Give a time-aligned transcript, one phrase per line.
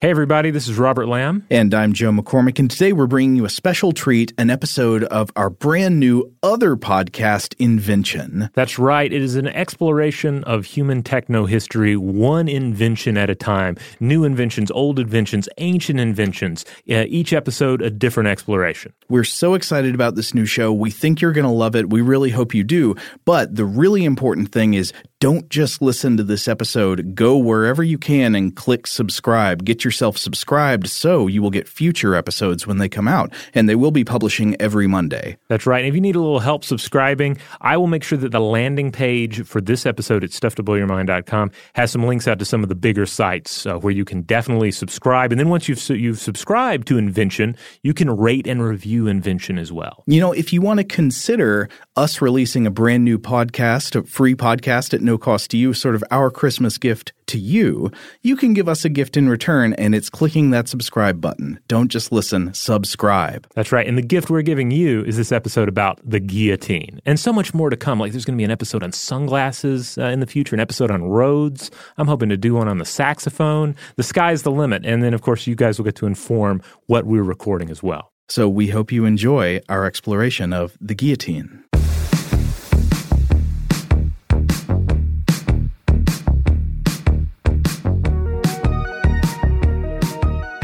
[0.00, 1.44] Hey, everybody, this is Robert Lamb.
[1.50, 2.60] And I'm Joe McCormick.
[2.60, 6.76] And today we're bringing you a special treat an episode of our brand new other
[6.76, 8.48] podcast, Invention.
[8.54, 9.12] That's right.
[9.12, 13.76] It is an exploration of human techno history, one invention at a time.
[13.98, 16.64] New inventions, old inventions, ancient inventions.
[16.88, 18.92] Uh, each episode, a different exploration.
[19.08, 20.72] We're so excited about this new show.
[20.72, 21.90] We think you're going to love it.
[21.90, 22.94] We really hope you do.
[23.24, 27.16] But the really important thing is don't just listen to this episode.
[27.16, 29.64] Go wherever you can and click subscribe.
[29.64, 33.32] Get yourself subscribed so you will get future episodes when they come out.
[33.52, 35.36] And they will be publishing every Monday.
[35.48, 35.80] That's right.
[35.80, 38.92] And if you need a little help subscribing, I will make sure that the landing
[38.92, 43.06] page for this episode at stufftoblowyourmind.com has some links out to some of the bigger
[43.06, 45.32] sites uh, where you can definitely subscribe.
[45.32, 49.72] And then once you've, you've subscribed to Invention, you can rate and review Invention as
[49.72, 50.04] well.
[50.06, 54.36] You know, if you want to consider us releasing a brand new podcast, a free
[54.36, 57.90] podcast at no cost to you, sort of our Christmas gift to you,
[58.22, 61.58] you can give us a gift in return, and it's clicking that subscribe button.
[61.66, 63.46] Don't just listen, subscribe.
[63.54, 63.86] That's right.
[63.86, 67.54] And the gift we're giving you is this episode about the guillotine, and so much
[67.54, 67.98] more to come.
[67.98, 70.90] Like there's going to be an episode on sunglasses uh, in the future, an episode
[70.90, 71.70] on roads.
[71.96, 73.74] I'm hoping to do one on the saxophone.
[73.96, 74.84] The sky's the limit.
[74.84, 78.12] And then, of course, you guys will get to inform what we're recording as well.
[78.28, 81.64] So we hope you enjoy our exploration of the guillotine.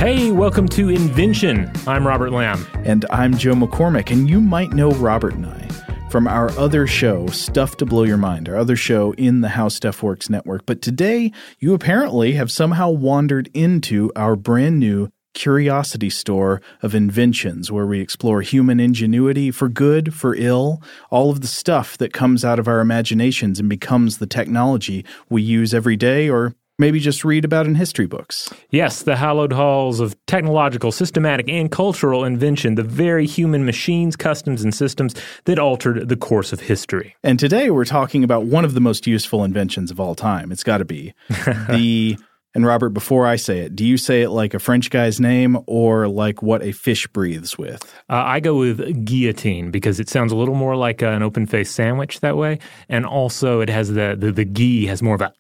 [0.05, 1.72] Hey, welcome to Invention.
[1.86, 2.66] I'm Robert Lamb.
[2.84, 5.66] And I'm Joe McCormick, and you might know Robert and I
[6.11, 9.69] from our other show, Stuff to Blow Your Mind, our other show in the How
[9.69, 10.66] Stuff Works network.
[10.66, 17.72] But today, you apparently have somehow wandered into our brand new curiosity store of inventions
[17.72, 22.44] where we explore human ingenuity for good, for ill, all of the stuff that comes
[22.44, 27.25] out of our imaginations and becomes the technology we use every day or maybe just
[27.25, 28.53] read about in history books.
[28.70, 34.62] Yes, the hallowed halls of technological, systematic, and cultural invention, the very human machines, customs,
[34.62, 35.14] and systems
[35.45, 37.14] that altered the course of history.
[37.22, 40.51] And today we're talking about one of the most useful inventions of all time.
[40.51, 41.14] It's got to be
[41.68, 42.18] the.
[42.57, 45.58] And Robert, before I say it, do you say it like a French guy's name
[45.67, 47.83] or like what a fish breathes with?
[48.08, 51.74] Uh, I go with guillotine because it sounds a little more like an open faced
[51.74, 52.61] sandwich that way.
[52.89, 55.33] And also, it has the, the, the ghee has more of a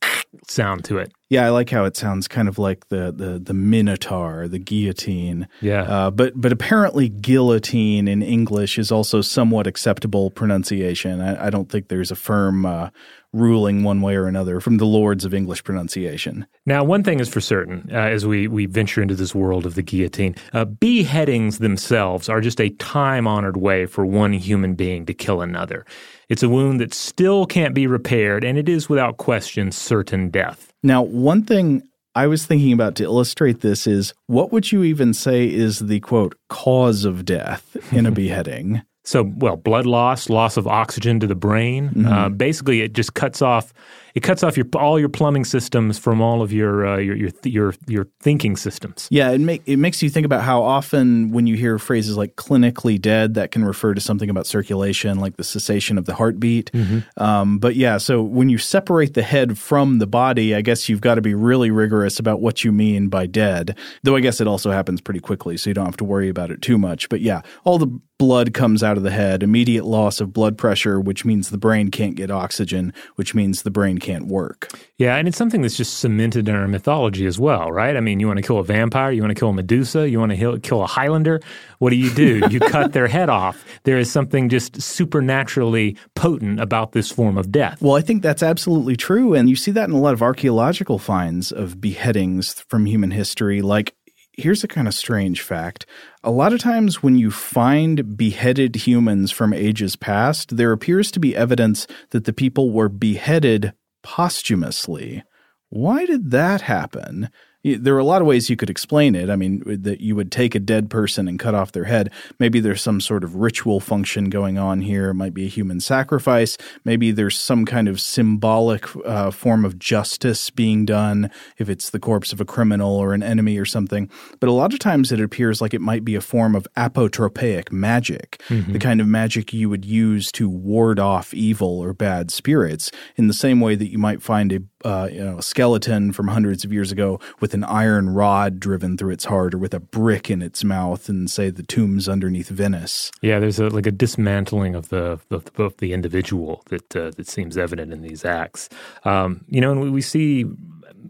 [0.48, 1.12] sound to it.
[1.30, 5.48] Yeah, I like how it sounds kind of like the the the minotaur, the guillotine.
[5.60, 5.82] Yeah.
[5.82, 11.20] Uh, but but apparently guillotine in English is also somewhat acceptable pronunciation.
[11.20, 12.90] I, I don't think there's a firm uh,
[13.34, 16.46] ruling one way or another from the lords of English pronunciation.
[16.64, 19.74] Now, one thing is for certain uh, as we, we venture into this world of
[19.74, 25.04] the guillotine uh, beheadings themselves are just a time honored way for one human being
[25.06, 25.84] to kill another.
[26.28, 30.72] It's a wound that still can't be repaired, and it is without question certain death.
[30.82, 31.82] Now, one thing
[32.14, 36.00] I was thinking about to illustrate this is what would you even say is the
[36.00, 38.82] quote cause of death in a beheading?
[39.06, 41.90] So, well, blood loss, loss of oxygen to the brain.
[41.90, 42.06] Mm-hmm.
[42.06, 43.74] Uh, basically, it just cuts off
[44.14, 47.30] it cuts off your all your plumbing systems from all of your uh, your, your
[47.42, 49.08] your your thinking systems.
[49.10, 52.36] Yeah, it make it makes you think about how often when you hear phrases like
[52.36, 56.70] clinically dead, that can refer to something about circulation, like the cessation of the heartbeat.
[56.72, 57.22] Mm-hmm.
[57.22, 61.00] Um, but yeah, so when you separate the head from the body, I guess you've
[61.00, 63.76] got to be really rigorous about what you mean by dead.
[64.04, 66.52] Though I guess it also happens pretty quickly, so you don't have to worry about
[66.52, 67.08] it too much.
[67.08, 71.00] But yeah, all the blood comes out of the head, immediate loss of blood pressure,
[71.00, 74.70] which means the brain can't get oxygen, which means the brain can't work.
[74.98, 77.96] Yeah, and it's something that's just cemented in our mythology as well, right?
[77.96, 80.20] I mean, you want to kill a vampire, you want to kill a Medusa, you
[80.20, 81.40] want to kill a Highlander.
[81.78, 82.42] What do you do?
[82.50, 83.64] you cut their head off.
[83.84, 87.80] There is something just supernaturally potent about this form of death.
[87.80, 89.34] Well, I think that's absolutely true.
[89.34, 93.62] And you see that in a lot of archaeological finds of beheadings from human history.
[93.62, 93.94] Like,
[94.36, 95.86] here's a kind of strange fact.
[96.22, 101.20] A lot of times when you find beheaded humans from ages past, there appears to
[101.20, 103.72] be evidence that the people were beheaded
[104.04, 105.24] posthumously.
[105.70, 107.30] Why did that happen?
[107.64, 109.30] There are a lot of ways you could explain it.
[109.30, 112.10] I mean, that you would take a dead person and cut off their head.
[112.38, 115.10] Maybe there's some sort of ritual function going on here.
[115.10, 116.58] It might be a human sacrifice.
[116.84, 121.98] Maybe there's some kind of symbolic uh, form of justice being done if it's the
[121.98, 124.10] corpse of a criminal or an enemy or something.
[124.40, 127.72] But a lot of times it appears like it might be a form of apotropaic
[127.72, 128.72] magic, mm-hmm.
[128.72, 133.26] the kind of magic you would use to ward off evil or bad spirits, in
[133.26, 136.64] the same way that you might find a uh, you know, a skeleton from hundreds
[136.64, 140.30] of years ago with an iron rod driven through its heart or with a brick
[140.30, 143.10] in its mouth and say the tombs underneath Venice.
[143.22, 147.28] Yeah, there's a, like a dismantling of the of, of the individual that uh, that
[147.28, 148.68] seems evident in these acts.
[149.04, 150.44] Um, you know, and we, we see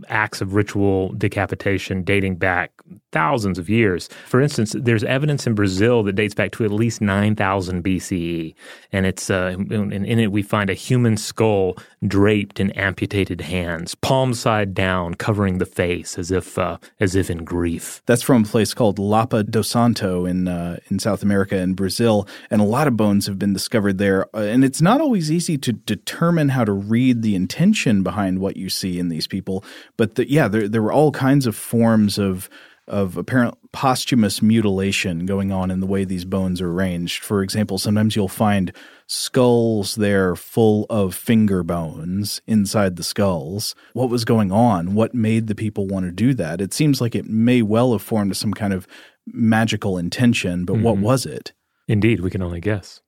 [0.09, 2.73] acts of ritual decapitation dating back
[3.15, 4.09] thousands of years.
[4.27, 8.55] For instance, there's evidence in Brazil that dates back to at least 9000 BCE,
[8.93, 11.77] and it's uh, in, in it we find a human skull
[12.07, 17.31] draped in amputated hands, palm side down, covering the face as if uh, as if
[17.31, 18.03] in grief.
[18.07, 22.27] That's from a place called Lapa do Santo in uh, in South America and Brazil,
[22.51, 24.27] and a lot of bones have been discovered there.
[24.37, 28.57] Uh, and it's not always easy to determine how to read the intention behind what
[28.57, 29.65] you see in these people.
[29.97, 32.49] But the, yeah, there there were all kinds of forms of
[32.87, 37.23] of apparent posthumous mutilation going on in the way these bones are arranged.
[37.23, 38.73] For example, sometimes you'll find
[39.07, 43.75] skulls there full of finger bones inside the skulls.
[43.93, 44.95] What was going on?
[44.95, 46.61] What made the people want to do that?
[46.61, 48.87] It seems like it may well have formed some kind of
[49.27, 50.83] magical intention, but mm-hmm.
[50.83, 51.53] what was it?
[51.89, 53.01] Indeed, we can only guess.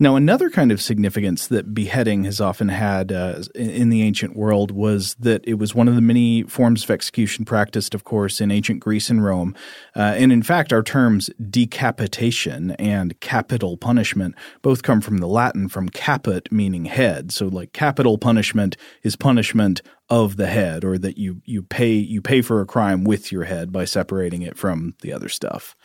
[0.00, 4.72] Now, another kind of significance that beheading has often had uh, in the ancient world
[4.72, 8.50] was that it was one of the many forms of execution practiced, of course, in
[8.50, 9.54] ancient Greece and Rome.
[9.94, 15.68] Uh, and in fact, our terms decapitation and capital punishment both come from the Latin
[15.68, 17.30] from caput, meaning head.
[17.30, 19.80] So, like capital punishment is punishment
[20.10, 23.44] of the head, or that you you pay you pay for a crime with your
[23.44, 25.76] head by separating it from the other stuff.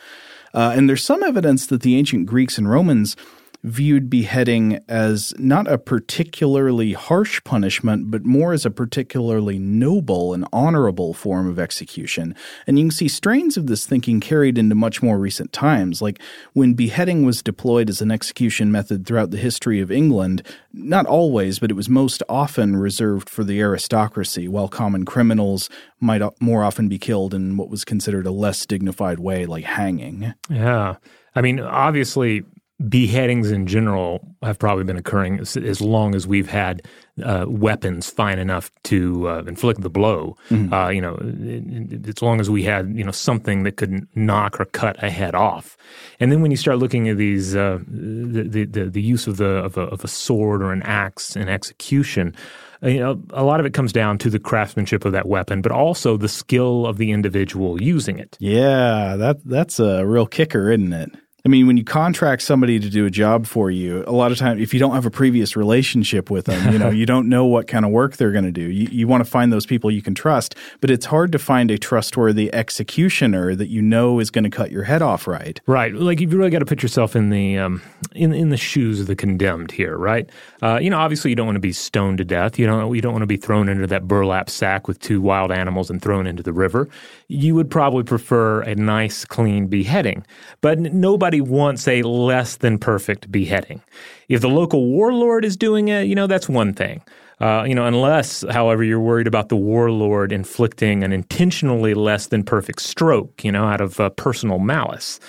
[0.52, 3.14] Uh, and there's some evidence that the ancient Greeks and Romans
[3.62, 10.46] viewed beheading as not a particularly harsh punishment, but more as a particularly noble and
[10.52, 12.34] honorable form of execution.
[12.66, 16.20] And you can see strains of this thinking carried into much more recent times, like
[16.54, 20.42] when beheading was deployed as an execution method throughout the history of England,
[20.72, 25.68] not always, but it was most often reserved for the aristocracy, while common criminals
[26.00, 30.32] might more often be killed in what was considered a less dignified way, like hanging.
[30.48, 30.96] Yeah.
[31.34, 32.42] I mean, obviously,
[32.88, 36.82] beheadings in general have probably been occurring as, as long as we've had
[37.22, 40.36] uh, weapons fine enough to uh, inflict the blow.
[40.48, 40.72] Mm-hmm.
[40.72, 44.58] Uh, you know, it, as long as we had you know something that could knock
[44.60, 45.76] or cut a head off.
[46.20, 49.48] And then when you start looking at these, uh, the, the, the use of the
[49.48, 52.34] of a, of a sword or an axe in execution.
[52.82, 55.60] Uh, you know, a lot of it comes down to the craftsmanship of that weapon,
[55.60, 58.38] but also the skill of the individual using it.
[58.40, 61.10] Yeah, that that's a real kicker, isn't it?
[61.44, 64.38] I mean, when you contract somebody to do a job for you, a lot of
[64.38, 67.46] times, if you don't have a previous relationship with them, you know, you don't know
[67.46, 68.62] what kind of work they're going to do.
[68.62, 71.70] You, you want to find those people you can trust, but it's hard to find
[71.70, 75.60] a trustworthy executioner that you know is going to cut your head off right.
[75.66, 75.94] Right.
[75.94, 77.82] Like you've really got to put yourself in the um,
[78.14, 80.28] in in the shoes of the condemned here, right?
[80.62, 82.58] Uh, you know, obviously, you don't want to be stoned to death.
[82.58, 85.52] You don't you don't want to be thrown into that burlap sack with two wild
[85.52, 86.88] animals and thrown into the river.
[87.28, 90.26] You would probably prefer a nice, clean beheading,
[90.60, 93.80] but nobody nobody wants a less than perfect beheading.
[94.28, 97.02] If the local warlord is doing it, you know, that's one thing.
[97.40, 102.42] Uh, you know, unless, however, you're worried about the warlord inflicting an intentionally less than
[102.42, 105.20] perfect stroke, you know, out of uh, personal malice.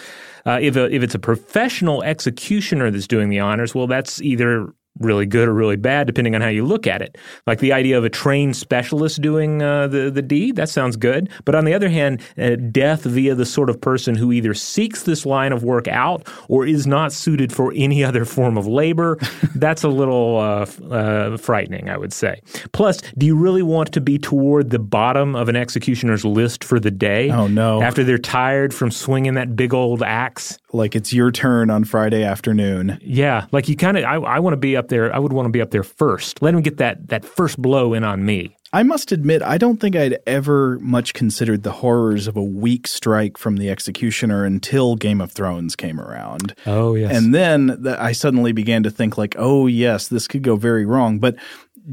[0.47, 4.73] Uh, if, a, if it's a professional executioner that's doing the honors, well, that's either
[4.99, 7.17] really good or really bad, depending on how you look at it.
[7.47, 11.29] Like the idea of a trained specialist doing uh, the the deed, that sounds good.
[11.45, 15.03] But on the other hand, uh, death via the sort of person who either seeks
[15.03, 19.17] this line of work out or is not suited for any other form of labor,
[19.55, 22.41] that's a little uh, uh, frightening, I would say.
[22.71, 26.79] Plus, do you really want to be toward the bottom of an executioner's list for
[26.79, 27.29] the day?
[27.29, 27.81] Oh no!
[27.81, 32.23] After they're tired from swinging that big old axe, like it's your turn on Friday
[32.23, 32.99] afternoon.
[33.01, 34.03] Yeah, like you kind of.
[34.03, 35.13] I, I want to be up there.
[35.13, 36.41] I would want to be up there first.
[36.41, 38.55] Let him get that that first blow in on me.
[38.73, 42.87] I must admit, I don't think I'd ever much considered the horrors of a weak
[42.87, 46.55] strike from the executioner until Game of Thrones came around.
[46.65, 47.13] Oh, yes.
[47.13, 51.19] And then I suddenly began to think, like, oh, yes, this could go very wrong.
[51.19, 51.35] But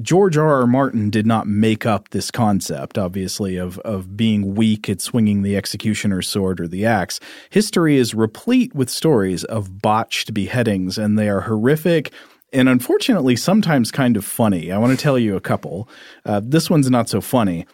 [0.03, 0.61] George R.
[0.61, 0.67] R.
[0.67, 5.57] Martin did not make up this concept, obviously, of, of being weak at swinging the
[5.57, 7.21] executioner's sword or the axe.
[7.51, 12.13] History is replete with stories of botched beheadings, and they are horrific
[12.53, 14.73] and unfortunately sometimes kind of funny.
[14.73, 15.89] I want to tell you a couple.
[16.25, 17.67] Uh, this one's not so funny.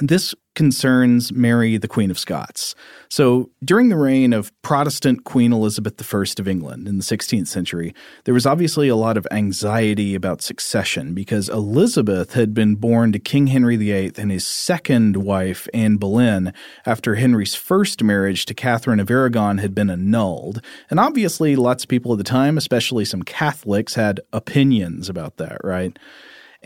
[0.00, 2.74] This concerns Mary, the Queen of Scots.
[3.08, 7.94] So, during the reign of Protestant Queen Elizabeth I of England in the 16th century,
[8.24, 13.20] there was obviously a lot of anxiety about succession because Elizabeth had been born to
[13.20, 16.52] King Henry VIII and his second wife, Anne Boleyn,
[16.84, 20.60] after Henry's first marriage to Catherine of Aragon had been annulled.
[20.90, 25.58] And obviously, lots of people at the time, especially some Catholics, had opinions about that,
[25.62, 25.96] right?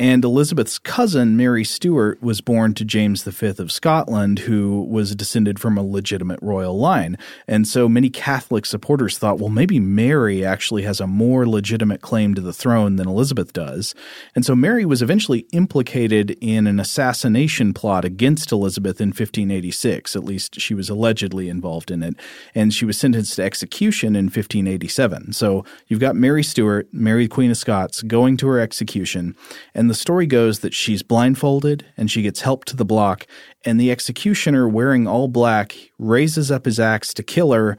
[0.03, 5.61] And Elizabeth's cousin, Mary Stuart, was born to James V of Scotland, who was descended
[5.61, 7.17] from a legitimate royal line.
[7.47, 12.35] And so many Catholic supporters thought, well, maybe Mary actually has a more legitimate claim
[12.35, 13.95] to the throne than Elizabeth does.
[14.35, 20.17] And so Mary was eventually implicated in an assassination plot against Elizabeth in 1586.
[20.17, 22.17] At least she was allegedly involved in it.
[22.57, 25.33] And she was sentenced to execution in 1587.
[25.33, 29.37] So you've got Mary Stuart, Mary Queen of Scots, going to her execution.
[29.77, 33.27] And the story goes that she's blindfolded and she gets helped to the block,
[33.63, 37.77] and the executioner, wearing all black, raises up his axe to kill her,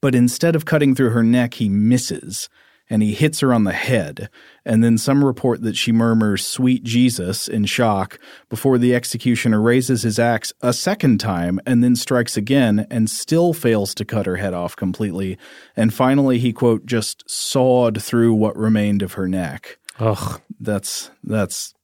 [0.00, 2.48] but instead of cutting through her neck, he misses
[2.90, 4.28] and he hits her on the head.
[4.64, 8.18] And then some report that she murmurs, Sweet Jesus, in shock,
[8.48, 13.52] before the executioner raises his axe a second time and then strikes again and still
[13.52, 15.38] fails to cut her head off completely.
[15.76, 19.78] And finally, he, quote, just sawed through what remained of her neck.
[19.98, 20.40] Ugh.
[20.60, 21.74] That's that's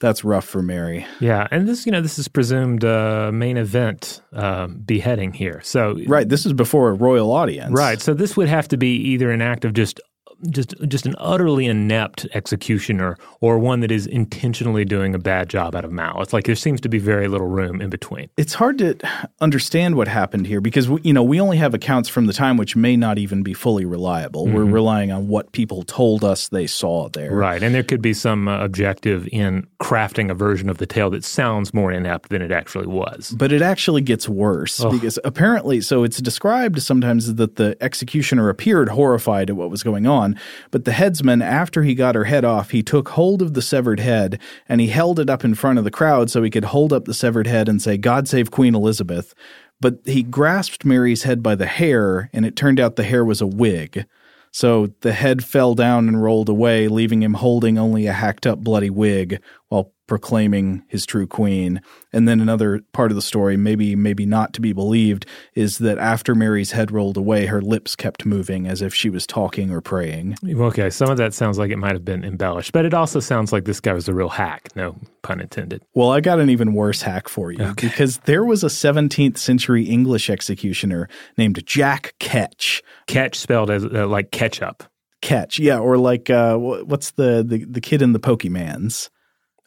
[0.00, 1.06] that's rough for Mary.
[1.20, 5.60] Yeah, and this you know this is presumed uh, main event um, beheading here.
[5.62, 7.72] So right, this is before a royal audience.
[7.72, 10.00] Right, so this would have to be either an act of just
[10.48, 15.74] just just an utterly inept executioner or one that is intentionally doing a bad job
[15.74, 16.32] out of malice.
[16.32, 18.30] Like there seems to be very little room in between.
[18.36, 18.96] It's hard to
[19.40, 22.56] understand what happened here because we, you know we only have accounts from the time
[22.56, 24.46] which may not even be fully reliable.
[24.46, 24.54] Mm-hmm.
[24.54, 27.34] We're relying on what people told us they saw there.
[27.34, 31.10] Right, and there could be some uh, objective in crafting a version of the tale
[31.10, 33.34] that sounds more inept than it actually was.
[33.36, 34.92] But it actually gets worse Ugh.
[34.92, 40.06] because apparently, so it's described sometimes that the executioner appeared horrified at what was going
[40.06, 40.29] on
[40.70, 44.00] but the headsman, after he got her head off, he took hold of the severed
[44.00, 46.92] head and he held it up in front of the crowd so he could hold
[46.92, 49.34] up the severed head and say, God save Queen Elizabeth.
[49.80, 53.40] But he grasped Mary's head by the hair, and it turned out the hair was
[53.40, 54.04] a wig.
[54.52, 58.58] So the head fell down and rolled away, leaving him holding only a hacked up
[58.58, 61.80] bloody wig, while proclaiming his true queen.
[62.12, 65.24] And then another part of the story, maybe maybe not to be believed,
[65.54, 69.24] is that after Mary's head rolled away, her lips kept moving as if she was
[69.24, 70.36] talking or praying.
[70.44, 73.52] Okay, some of that sounds like it might have been embellished, but it also sounds
[73.52, 74.68] like this guy was a real hack.
[74.74, 75.84] No pun intended.
[75.94, 77.86] Well, I got an even worse hack for you okay.
[77.86, 82.82] because there was a 17th century English executioner named Jack Ketch.
[83.06, 84.82] Ketch spelled as uh, like ketchup.
[85.22, 89.08] Ketch, yeah, or like uh, what's the, the the kid in the Pokemans?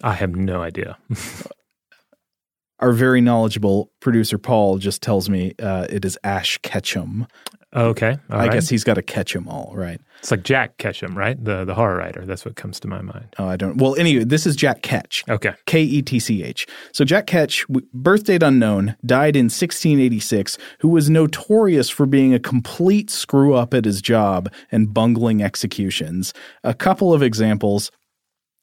[0.04, 0.98] I have no idea.
[2.80, 7.28] Our very knowledgeable producer Paul just tells me uh, it is Ash Ketchum.
[7.76, 8.52] Okay, all I right.
[8.52, 10.00] guess he's got to catch them all, right?
[10.20, 11.42] It's like Jack Ketchum, right?
[11.44, 12.24] The the horror writer.
[12.26, 13.36] That's what comes to my mind.
[13.40, 13.78] Oh, I don't.
[13.78, 15.24] Well, anyway, this is Jack Ketch.
[15.28, 16.68] Okay, K E T C H.
[16.92, 20.58] So Jack Ketch, birth date unknown, died in 1686.
[20.80, 26.34] Who was notorious for being a complete screw up at his job and bungling executions.
[26.64, 27.92] A couple of examples.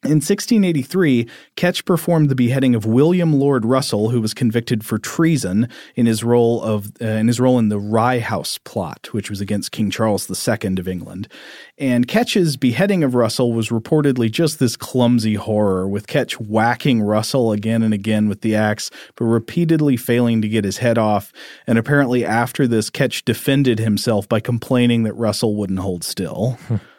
[0.02, 5.68] In 1683, Ketch performed the beheading of William Lord Russell, who was convicted for treason
[5.94, 9.42] in his role of uh, in his role in the Rye House plot, which was
[9.42, 11.28] against King Charles II of England.
[11.76, 17.52] And Ketch's beheading of Russell was reportedly just this clumsy horror, with Ketch whacking Russell
[17.52, 21.30] again and again with the axe, but repeatedly failing to get his head off.
[21.66, 26.58] And apparently, after this, Ketch defended himself by complaining that Russell wouldn't hold still.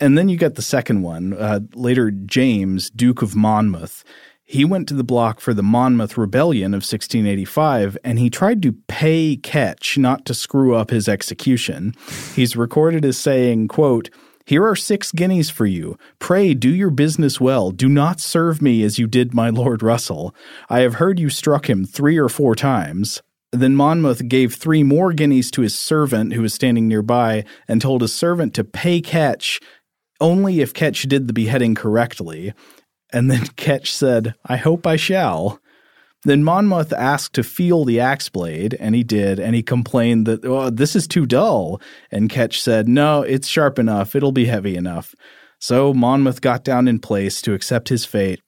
[0.00, 1.32] And then you get the second one.
[1.32, 4.04] Uh, later, James, Duke of Monmouth,
[4.44, 8.72] he went to the block for the Monmouth Rebellion of 1685, and he tried to
[8.86, 11.94] pay Ketch not to screw up his execution.
[12.34, 14.08] He's recorded as saying, quote,
[14.46, 15.98] here are six guineas for you.
[16.18, 17.70] Pray do your business well.
[17.70, 20.34] Do not serve me as you did my Lord Russell.
[20.70, 23.20] I have heard you struck him three or four times.
[23.52, 28.00] Then Monmouth gave three more guineas to his servant who was standing nearby and told
[28.00, 29.60] his servant to pay Ketch
[30.20, 32.52] only if Ketch did the beheading correctly.
[33.12, 35.60] And then Ketch said, I hope I shall.
[36.24, 40.44] Then Monmouth asked to feel the axe blade, and he did, and he complained that,
[40.44, 41.80] oh, this is too dull.
[42.10, 45.14] And Ketch said, No, it's sharp enough, it'll be heavy enough.
[45.60, 48.40] So Monmouth got down in place to accept his fate,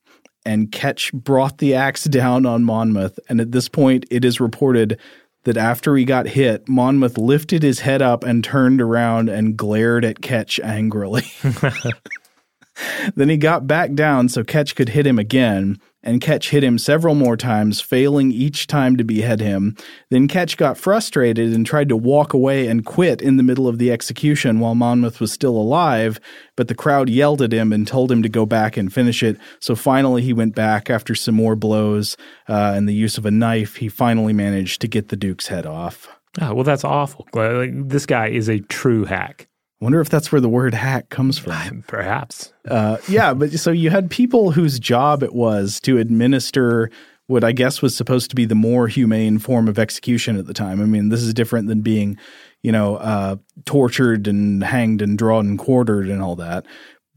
[0.45, 3.21] and Ketch brought the axe down on Monmouth.
[3.29, 4.99] And at this point, it is reported
[5.45, 10.05] that after he got hit, Monmouth lifted his head up and turned around and glared
[10.05, 11.25] at Ketch angrily.
[13.15, 16.79] then he got back down so Ketch could hit him again, and Ketch hit him
[16.79, 19.77] several more times, failing each time to behead him.
[20.11, 23.79] Then Ketch got frustrated and tried to walk away and quit in the middle of
[23.79, 26.19] the execution while Monmouth was still alive,
[26.57, 29.39] but the crowd yelled at him and told him to go back and finish it.
[29.61, 32.17] So finally, he went back after some more blows
[32.49, 33.77] uh, and the use of a knife.
[33.77, 36.09] He finally managed to get the Duke's head off.
[36.41, 37.27] Oh, well, that's awful.
[37.35, 39.49] Like, this guy is a true hack.
[39.81, 41.85] Wonder if that's where the word hack comes from.
[41.87, 42.53] Perhaps.
[42.69, 46.91] Uh, yeah, but so you had people whose job it was to administer
[47.27, 50.55] what I guess was supposed to be the more humane form of execution at the
[50.55, 50.81] time.
[50.81, 52.19] I mean, this is different than being,
[52.63, 56.67] you know, uh, tortured and hanged and drawn and quartered and all that.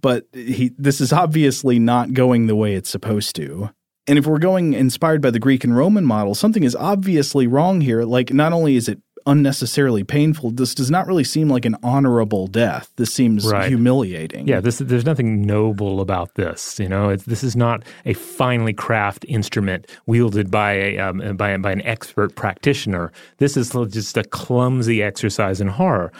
[0.01, 3.71] But he, this is obviously not going the way it's supposed to.
[4.05, 7.81] And if we're going inspired by the Greek and Roman model, something is obviously wrong
[7.81, 8.03] here.
[8.03, 10.51] Like, not only is it unnecessarily painful.
[10.51, 12.91] This does not really seem like an honorable death.
[12.95, 13.67] This seems right.
[13.67, 14.47] humiliating.
[14.47, 16.79] Yeah, this, there's nothing noble about this.
[16.79, 21.71] You know, this is not a finely crafted instrument wielded by a um, by, by
[21.71, 23.11] an expert practitioner.
[23.37, 26.11] This is just a clumsy exercise in horror.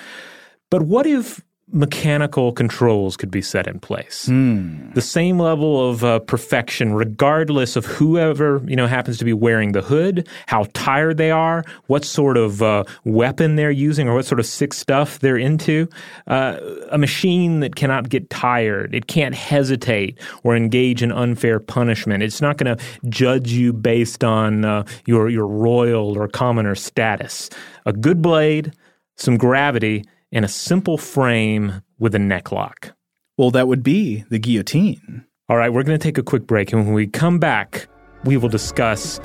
[0.70, 1.42] But what if
[1.74, 4.28] mechanical controls could be set in place.
[4.30, 4.94] Mm.
[4.94, 9.72] The same level of uh, perfection, regardless of whoever you know happens to be wearing
[9.72, 14.26] the hood, how tired they are, what sort of uh, weapon they're using, or what
[14.26, 15.90] sort of sick stuff they're into.
[16.28, 16.60] Uh,
[16.92, 22.22] a machine that cannot get tired, it can't hesitate or engage in unfair punishment.
[22.22, 27.50] It's not going to judge you based on uh, your your royal or commoner status.
[27.88, 28.74] A good blade,
[29.18, 30.04] some gravity
[30.34, 32.96] in a simple frame with a neck lock.
[33.38, 35.26] Well, that would be the guillotine.
[35.48, 36.74] All right, we're going to take a quick break.
[36.74, 37.88] And when we come back,
[38.26, 39.22] we will discuss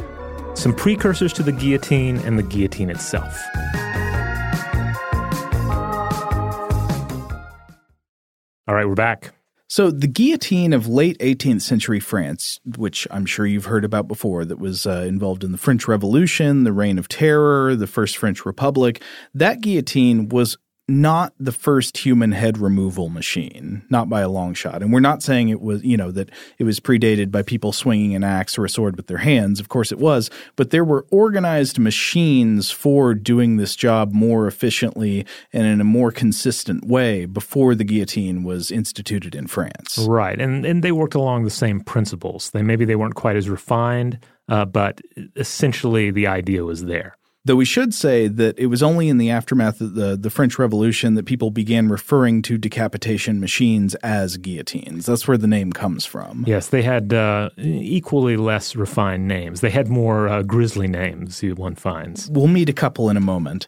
[0.54, 3.42] some precursors to the guillotine and the guillotine itself.
[8.66, 9.32] All right, we're back.
[9.70, 14.44] So, the guillotine of late 18th century France, which I'm sure you've heard about before,
[14.44, 18.44] that was uh, involved in the French Revolution, the Reign of Terror, the First French
[18.44, 19.02] Republic,
[19.34, 20.56] that guillotine was
[20.88, 24.82] not the first human head removal machine, not by a long shot.
[24.82, 28.14] And we're not saying it was, you know, that it was predated by people swinging
[28.14, 29.60] an axe or a sword with their hands.
[29.60, 35.26] Of course it was, but there were organized machines for doing this job more efficiently
[35.52, 39.98] and in a more consistent way before the guillotine was instituted in France.
[39.98, 40.40] Right.
[40.40, 42.50] And and they worked along the same principles.
[42.50, 45.02] They maybe they weren't quite as refined, uh, but
[45.36, 47.17] essentially the idea was there.
[47.48, 50.58] Though we should say that it was only in the aftermath of the, the French
[50.58, 55.06] Revolution that people began referring to decapitation machines as guillotines.
[55.06, 56.44] That's where the name comes from.
[56.46, 59.62] Yes, they had uh, equally less refined names.
[59.62, 62.28] They had more uh, grisly names, one finds.
[62.28, 63.66] We'll meet a couple in a moment.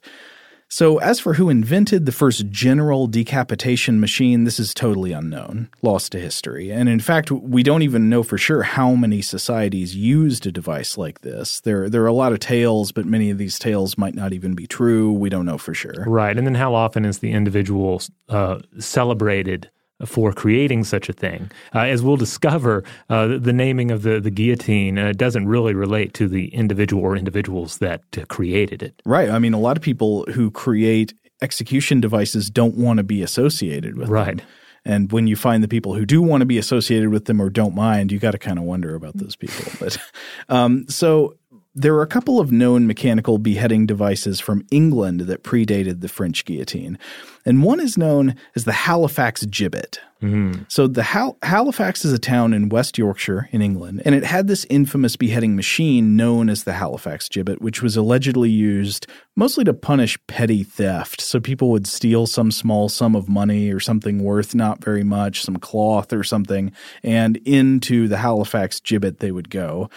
[0.73, 6.13] So, as for who invented the first general decapitation machine, this is totally unknown, lost
[6.13, 6.71] to history.
[6.71, 10.97] And in fact, we don't even know for sure how many societies used a device
[10.97, 11.61] like this.
[11.63, 14.54] There, there are a lot of tales, but many of these tales might not even
[14.54, 15.13] be true.
[15.13, 16.04] We don't know for sure.
[16.06, 16.39] Right.
[16.39, 19.71] And then how often is the individual uh, celebrated?
[20.06, 21.50] For creating such a thing.
[21.75, 25.75] Uh, as we'll discover, uh, the, the, naming of the, the guillotine uh, doesn't really
[25.75, 29.00] relate to the individual or individuals that uh, created it.
[29.04, 29.30] Right.
[29.30, 33.97] I mean, a lot of people who create execution devices don't want to be associated
[33.97, 34.39] with right.
[34.39, 34.47] them.
[34.84, 37.50] And when you find the people who do want to be associated with them or
[37.50, 39.65] don't mind, you got to kind of wonder about those people.
[39.78, 39.99] But
[40.49, 41.36] um, so
[41.80, 46.45] there are a couple of known mechanical beheading devices from England that predated the French
[46.45, 46.99] guillotine,
[47.47, 49.99] and one is known as the Halifax gibbet.
[50.23, 50.64] Mm-hmm.
[50.69, 54.47] So, the Hal- Halifax is a town in West Yorkshire in England, and it had
[54.47, 59.73] this infamous beheading machine known as the Halifax gibbet, which was allegedly used mostly to
[59.73, 61.23] punish petty theft.
[61.23, 65.43] So, people would steal some small sum of money or something worth not very much,
[65.43, 69.88] some cloth or something, and into the Halifax gibbet they would go.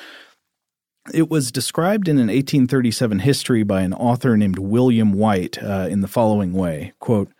[1.11, 6.01] It was described in an 1837 history by an author named William White uh, in
[6.01, 7.31] the following way quote,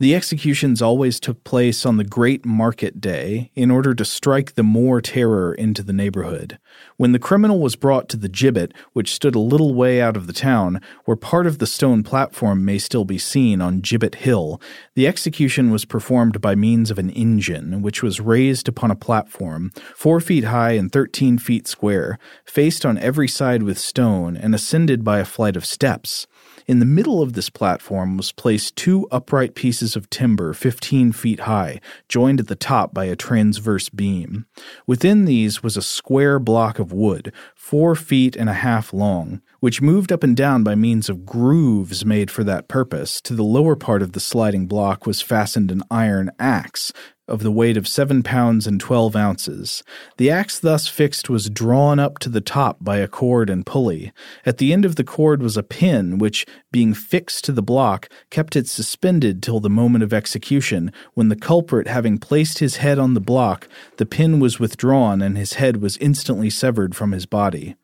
[0.00, 4.62] the executions always took place on the great market day in order to strike the
[4.62, 6.56] more terror into the neighborhood.
[6.96, 10.28] When the criminal was brought to the gibbet, which stood a little way out of
[10.28, 14.60] the town, where part of the stone platform may still be seen on Gibbet Hill,
[14.94, 19.72] the execution was performed by means of an engine, which was raised upon a platform,
[19.96, 25.02] four feet high and thirteen feet square, faced on every side with stone, and ascended
[25.02, 26.28] by a flight of steps.
[26.68, 31.40] In the middle of this platform was placed two upright pieces of timber 15 feet
[31.40, 34.44] high, joined at the top by a transverse beam.
[34.86, 39.80] Within these was a square block of wood, four feet and a half long, which
[39.80, 43.22] moved up and down by means of grooves made for that purpose.
[43.22, 46.92] To the lower part of the sliding block was fastened an iron axe,
[47.28, 49.82] of the weight of seven pounds and twelve ounces.
[50.16, 54.12] The axe thus fixed was drawn up to the top by a cord and pulley.
[54.46, 58.08] At the end of the cord was a pin, which, being fixed to the block,
[58.30, 62.98] kept it suspended till the moment of execution, when the culprit having placed his head
[62.98, 67.26] on the block, the pin was withdrawn and his head was instantly severed from his
[67.26, 67.76] body.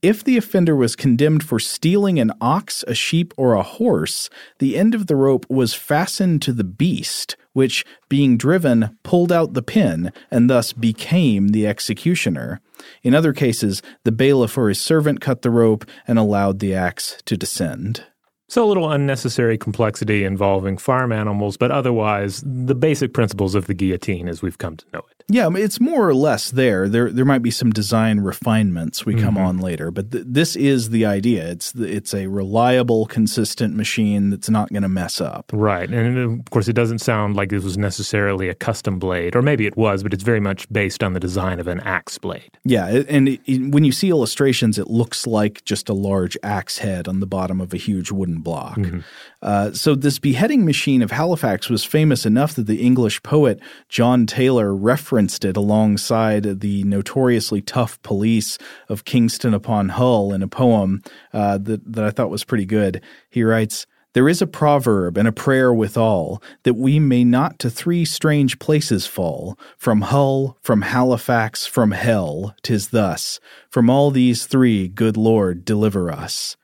[0.00, 4.76] If the offender was condemned for stealing an ox, a sheep, or a horse, the
[4.76, 9.62] end of the rope was fastened to the beast, which, being driven, pulled out the
[9.62, 12.60] pin and thus became the executioner.
[13.02, 17.20] In other cases, the bailiff or his servant cut the rope and allowed the axe
[17.24, 18.04] to descend.
[18.50, 23.74] So, a little unnecessary complexity involving farm animals, but otherwise, the basic principles of the
[23.74, 25.18] guillotine as we've come to know it.
[25.30, 26.88] Yeah, it's more or less there.
[26.88, 29.44] There, there might be some design refinements we come mm-hmm.
[29.44, 31.46] on later, but th- this is the idea.
[31.50, 35.50] It's it's a reliable, consistent machine that's not going to mess up.
[35.52, 39.42] Right, and of course, it doesn't sound like this was necessarily a custom blade, or
[39.42, 42.50] maybe it was, but it's very much based on the design of an axe blade.
[42.64, 46.78] Yeah, and it, it, when you see illustrations, it looks like just a large axe
[46.78, 48.76] head on the bottom of a huge wooden block.
[48.76, 49.00] Mm-hmm.
[49.42, 54.26] Uh, so this beheading machine of Halifax was famous enough that the English poet John
[54.26, 61.02] Taylor referenced it alongside the notoriously tough police of Kingston upon Hull in a poem
[61.32, 63.02] uh, that, that I thought was pretty good.
[63.30, 67.70] He writes, there is a proverb and a prayer withal, that we may not to
[67.70, 69.56] three strange places fall.
[69.76, 73.38] From Hull, from Halifax, from hell, tis thus.
[73.70, 76.56] From all these three, good Lord, deliver us.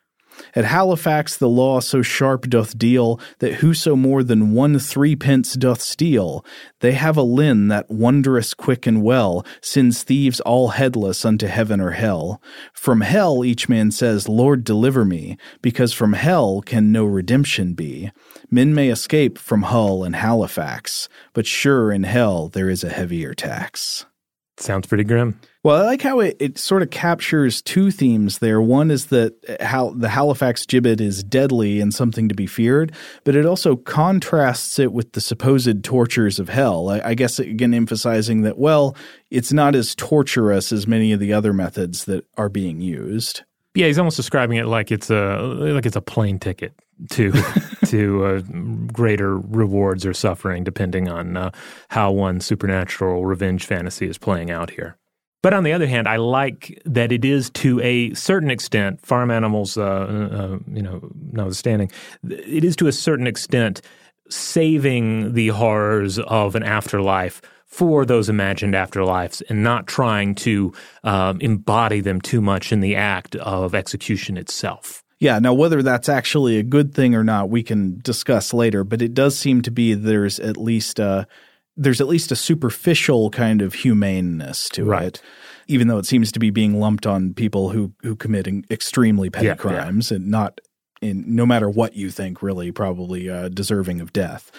[0.55, 5.81] At Halifax the law so sharp doth deal, that whoso more than one threepence doth
[5.81, 6.45] steal,
[6.81, 11.81] they have a lin that wondrous quick and well, sends thieves all headless unto heaven
[11.81, 12.41] or hell.
[12.73, 18.11] From hell each man says, Lord deliver me, because from hell can no redemption be.
[18.51, 23.35] Men may escape from Hull and Halifax, but sure in hell there is a heavier
[23.35, 24.07] tax.
[24.57, 25.41] Sounds pretty grim.
[25.65, 28.61] Well, I like how it, it sort of captures two themes there.
[28.61, 32.93] One is that how the Halifax gibbet is deadly and something to be feared,
[33.25, 36.91] but it also contrasts it with the supposed tortures of hell.
[36.91, 38.95] I, I guess again emphasizing that well,
[39.31, 43.43] it's not as torturous as many of the other methods that are being used.
[43.75, 46.75] Yeah, he's almost describing it like it's a like it's a plane ticket
[47.11, 47.33] to
[47.95, 48.41] to uh,
[48.93, 51.51] greater rewards or suffering, depending on uh,
[51.91, 54.99] how one supernatural revenge fantasy is playing out here.
[55.45, 59.31] But on the other hand, I like that it is to a certain extent farm
[59.31, 61.93] animals, uh, uh you know, notwithstanding,
[62.29, 63.81] it is to a certain extent
[64.29, 70.73] saving the horrors of an afterlife for those imagined afterlives and not trying to
[71.05, 75.04] um, embody them too much in the act of execution itself.
[75.19, 79.01] Yeah, now whether that's actually a good thing or not, we can discuss later, but
[79.01, 81.27] it does seem to be there's at least a
[81.77, 85.07] there's at least a superficial kind of humaneness to right.
[85.07, 85.23] it.
[85.67, 89.47] Even though it seems to be being lumped on people who who commit extremely petty
[89.47, 90.17] yeah, crimes yeah.
[90.17, 90.61] and not
[91.01, 94.51] in no matter what you think really probably uh, deserving of death.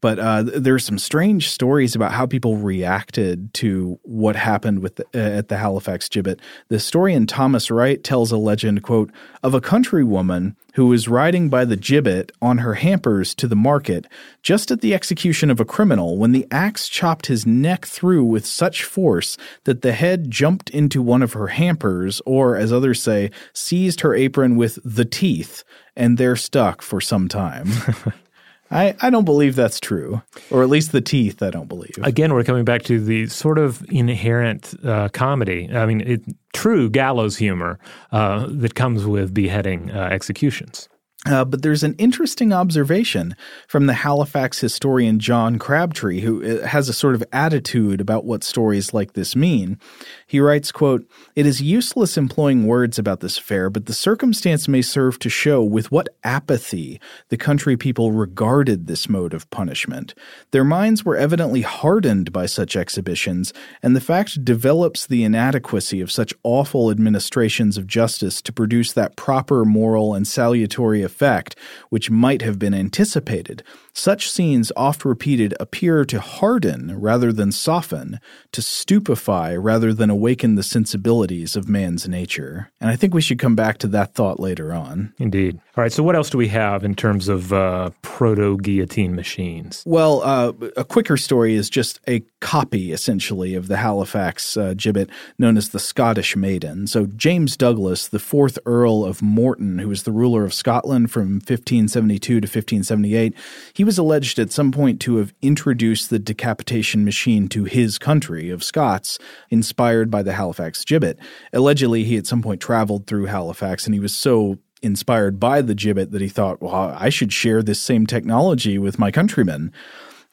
[0.00, 5.04] But uh, there's some strange stories about how people reacted to what happened with the,
[5.14, 6.38] uh, at the Halifax gibbet.
[6.68, 9.10] The historian Thomas Wright tells a legend, quote,
[9.42, 14.06] of a countrywoman who was riding by the gibbet on her hampers to the market
[14.42, 18.46] just at the execution of a criminal when the axe chopped his neck through with
[18.46, 23.32] such force that the head jumped into one of her hampers, or, as others say,
[23.52, 25.64] seized her apron with the teeth,
[25.96, 27.68] and there stuck for some time.
[28.70, 31.42] I, I don't believe that's true, or at least the teeth.
[31.42, 31.98] I don't believe.
[32.02, 35.70] Again, we're coming back to the sort of inherent uh, comedy.
[35.72, 37.78] I mean, it, true gallows humor
[38.12, 40.88] uh, that comes with beheading uh, executions.
[41.26, 43.34] Uh, but there's an interesting observation
[43.66, 48.44] from the Halifax historian John Crabtree, who uh, has a sort of attitude about what
[48.44, 49.80] stories like this mean.
[50.28, 51.04] He writes, quote,
[51.34, 55.60] It is useless employing words about this affair, but the circumstance may serve to show
[55.60, 57.00] with what apathy
[57.30, 60.14] the country people regarded this mode of punishment.
[60.52, 63.52] Their minds were evidently hardened by such exhibitions,
[63.82, 69.16] and the fact develops the inadequacy of such awful administrations of justice to produce that
[69.16, 71.56] proper moral and salutary effect
[71.88, 73.62] which might have been anticipated.
[73.98, 78.20] Such scenes, oft repeated, appear to harden rather than soften,
[78.52, 82.70] to stupefy rather than awaken the sensibilities of man's nature.
[82.80, 85.14] And I think we should come back to that thought later on.
[85.18, 85.58] Indeed.
[85.76, 89.82] All right, so what else do we have in terms of uh, proto guillotine machines?
[89.84, 95.10] Well, uh, a quicker story is just a copy, essentially, of the Halifax uh, gibbet
[95.40, 96.86] known as the Scottish Maiden.
[96.86, 101.34] So, James Douglas, the fourth Earl of Morton, who was the ruler of Scotland from
[101.34, 103.34] 1572 to 1578,
[103.72, 108.50] he was alleged at some point to have introduced the decapitation machine to his country
[108.50, 111.16] of Scots, inspired by the Halifax gibbet.
[111.54, 115.74] Allegedly, he at some point traveled through Halifax and he was so inspired by the
[115.74, 119.72] gibbet that he thought, well, I should share this same technology with my countrymen.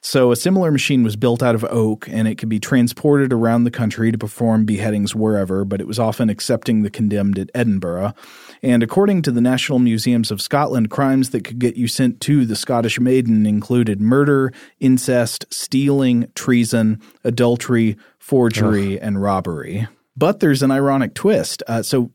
[0.06, 3.64] So a similar machine was built out of oak and it could be transported around
[3.64, 8.14] the country to perform beheadings wherever, but it was often accepting the condemned at Edinburgh.
[8.62, 12.46] And according to the National Museums of Scotland, crimes that could get you sent to
[12.46, 19.00] the Scottish Maiden included murder, incest, stealing, treason, adultery, forgery, Ugh.
[19.02, 19.88] and robbery.
[20.16, 21.64] But there's an ironic twist.
[21.68, 22.12] Uh, so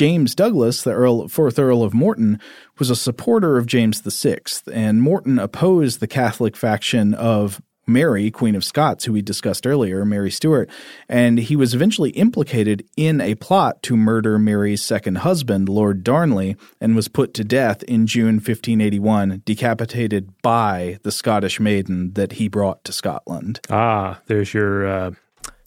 [0.00, 2.40] James Douglas, the Earl, fourth Earl of Morton,
[2.78, 4.38] was a supporter of James VI,
[4.72, 10.06] and Morton opposed the Catholic faction of Mary, Queen of Scots, who we discussed earlier,
[10.06, 10.70] Mary Stuart,
[11.06, 16.56] and he was eventually implicated in a plot to murder Mary's second husband, Lord Darnley,
[16.80, 22.48] and was put to death in June 1581, decapitated by the Scottish maiden that he
[22.48, 23.60] brought to Scotland.
[23.68, 25.10] Ah, there's your uh,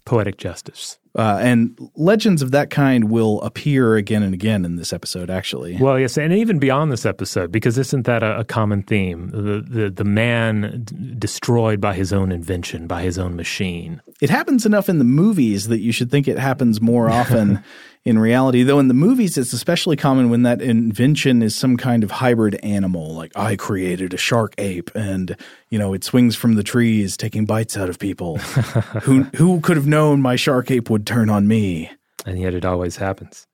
[0.04, 0.98] poetic justice.
[1.16, 5.76] Uh, and legends of that kind will appear again and again in this episode, actually.
[5.76, 9.30] Well, yes, and even beyond this episode, because isn't that a, a common theme?
[9.30, 14.02] The, the, the man d- destroyed by his own invention, by his own machine.
[14.20, 17.62] It happens enough in the movies that you should think it happens more often
[18.04, 18.62] in reality.
[18.62, 22.56] Though in the movies, it's especially common when that invention is some kind of hybrid
[22.56, 25.36] animal, like I created a shark ape, and
[25.70, 28.38] you know it swings from the trees, taking bites out of people.
[29.02, 31.90] who who could have known my shark ape would turn on me?
[32.26, 33.46] And yet it always happens.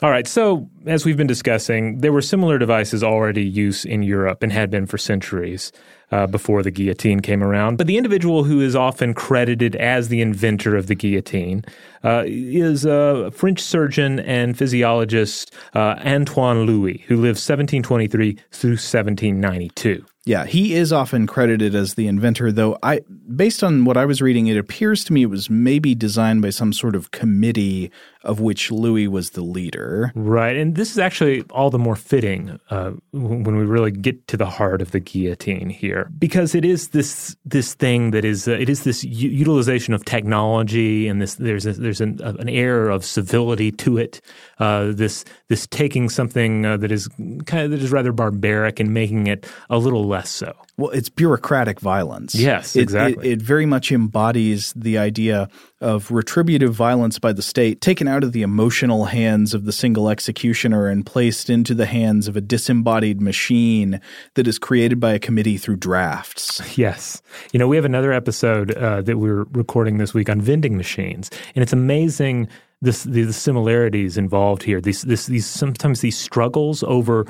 [0.00, 0.28] All right.
[0.28, 4.70] So, as we've been discussing, there were similar devices already used in Europe and had
[4.70, 5.72] been for centuries
[6.10, 7.76] uh, before the guillotine came around.
[7.76, 11.64] But the individual who is often credited as the inventor of the guillotine
[12.04, 20.04] uh, is a French surgeon and physiologist uh, Antoine Louis, who lived 1723 through 1792.
[20.24, 23.00] Yeah, he is often credited as the inventor, though I
[23.34, 26.50] based on what I was reading, it appears to me it was maybe designed by
[26.50, 27.90] some sort of committee
[28.28, 30.12] of which Louis was the leader.
[30.14, 34.36] Right, and this is actually all the more fitting uh, when we really get to
[34.36, 38.52] the heart of the guillotine here, because it is this this thing that is uh,
[38.52, 42.90] it is this u- utilization of technology, and this there's a, there's an, an air
[42.90, 44.20] of civility to it.
[44.58, 47.08] Uh, this this taking something uh, that is
[47.46, 50.54] kind of that is rather barbaric and making it a little less so.
[50.78, 52.36] Well, it's bureaucratic violence.
[52.36, 53.28] Yes, it, exactly.
[53.28, 55.48] It, it, very much embodies the idea
[55.80, 60.08] of retributive violence by the state taken out of the emotional hands of the single
[60.08, 64.00] executioner and placed into the hands of a disembodied machine
[64.34, 66.62] that is created by a committee through drafts.
[66.78, 67.22] Yes.
[67.52, 71.28] You know, we have another episode uh, that we're recording this week on vending machines,
[71.56, 72.46] and it's amazing
[72.82, 74.80] this the, similarities involved here.
[74.80, 77.26] These this these sometimes these struggles over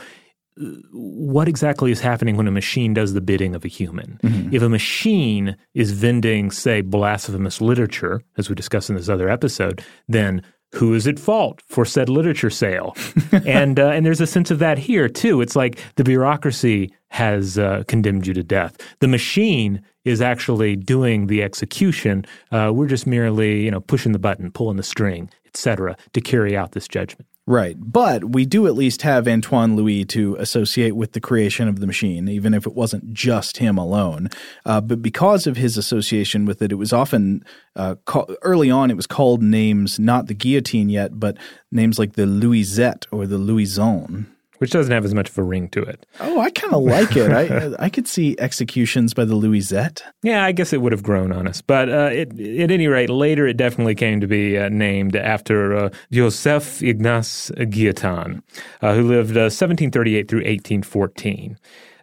[0.93, 4.19] what exactly is happening when a machine does the bidding of a human.
[4.23, 4.55] Mm-hmm.
[4.55, 9.85] If a machine is vending, say, blasphemous literature, as we discussed in this other episode,
[10.09, 10.43] then
[10.75, 12.95] who is at fault for said literature sale?
[13.47, 15.41] and uh, and there's a sense of that here too.
[15.41, 18.77] It's like the bureaucracy has uh, condemned you to death.
[19.01, 22.27] The machine is actually doing the execution.
[22.53, 26.57] Uh, we're just merely you know pushing the button, pulling the string, etc., to carry
[26.57, 27.27] out this judgment.
[27.49, 27.77] Right.
[27.79, 31.87] But we do at least have Antoine Louis to associate with the creation of the
[31.87, 34.29] machine, even if it wasn't just him alone.
[34.67, 37.43] Uh, but because of his association with it, it was often
[37.75, 41.39] uh, call, early on, it was called names, not the guillotine yet, but
[41.73, 45.69] names like the Louisette or the Louison which doesn't have as much of a ring
[45.71, 46.07] to it.
[46.21, 47.31] Oh, I kind of like it.
[47.33, 50.03] I I could see executions by the Louisette.
[50.23, 53.11] Yeah, I guess it would have grown on us, but uh, it, at any rate,
[53.11, 58.43] later it definitely came to be uh, named after uh, Joseph Ignace Guillotin,
[58.83, 61.59] uh, who lived 1738 uh, through 1814.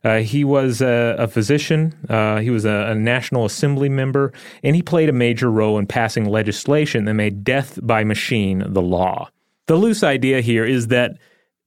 [0.06, 1.96] Uh, he was a, a physician.
[2.08, 4.32] Uh, he was a, a, National Assembly member,
[4.64, 8.84] and he played a major role in passing legislation that made death by machine the
[8.84, 9.28] law.
[9.66, 11.18] The loose idea here is that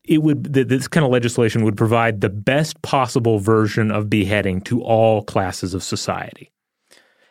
[0.09, 4.83] it would this kind of legislation would provide the best possible version of beheading to
[4.83, 6.51] all classes of society.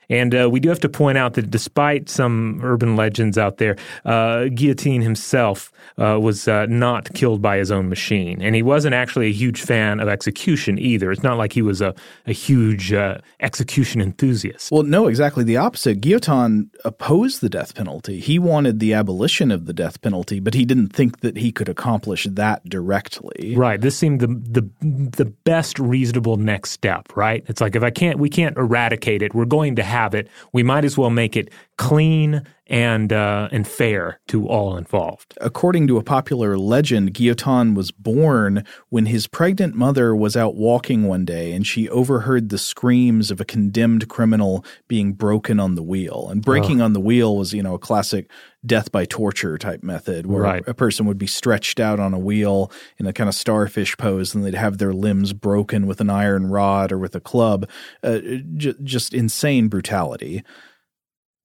[0.10, 3.76] And uh, we do have to point out that despite some urban legends out there,
[4.06, 8.41] uh, Guillotin himself uh, was uh, not killed by his own machine.
[8.41, 11.12] And he wasn't actually a huge fan of execution either.
[11.12, 11.93] It's not like he was a,
[12.26, 14.72] a huge uh, execution enthusiast.
[14.72, 16.00] Well, no, exactly the opposite.
[16.00, 18.20] Guillotin opposed the death penalty.
[18.20, 21.67] He wanted the abolition of the death penalty, but he didn't think that he could
[21.67, 23.56] accomplish that directly.
[23.56, 23.82] Right.
[23.82, 27.43] This seemed the the the best reasonable next step, right?
[27.48, 30.28] It's like if I can't we can't eradicate it, we're going to have it.
[30.54, 35.38] We might as well make it clean and uh, and fair to all involved.
[35.41, 41.03] According to a popular legend, Guillotin was born when his pregnant mother was out walking
[41.03, 45.84] one day and she overheard the screams of a condemned criminal being broken on the
[45.84, 46.27] wheel.
[46.30, 46.86] And breaking oh.
[46.86, 48.30] on the wheel was, you know, a classic
[48.65, 50.67] death by torture type method where right.
[50.67, 54.36] a person would be stretched out on a wheel in a kind of starfish pose
[54.36, 57.69] and they'd have their limbs broken with an iron rod or with a club.
[58.03, 58.19] Uh,
[58.56, 60.43] j- just insane brutality.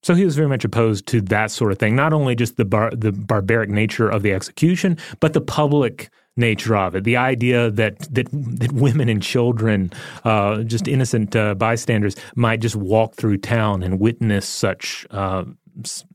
[0.03, 2.65] So he was very much opposed to that sort of thing, not only just the
[2.65, 7.05] bar- the barbaric nature of the execution, but the public nature of it.
[7.05, 9.93] The idea that that that women and children,
[10.25, 15.45] uh, just innocent uh, bystanders, might just walk through town and witness such uh,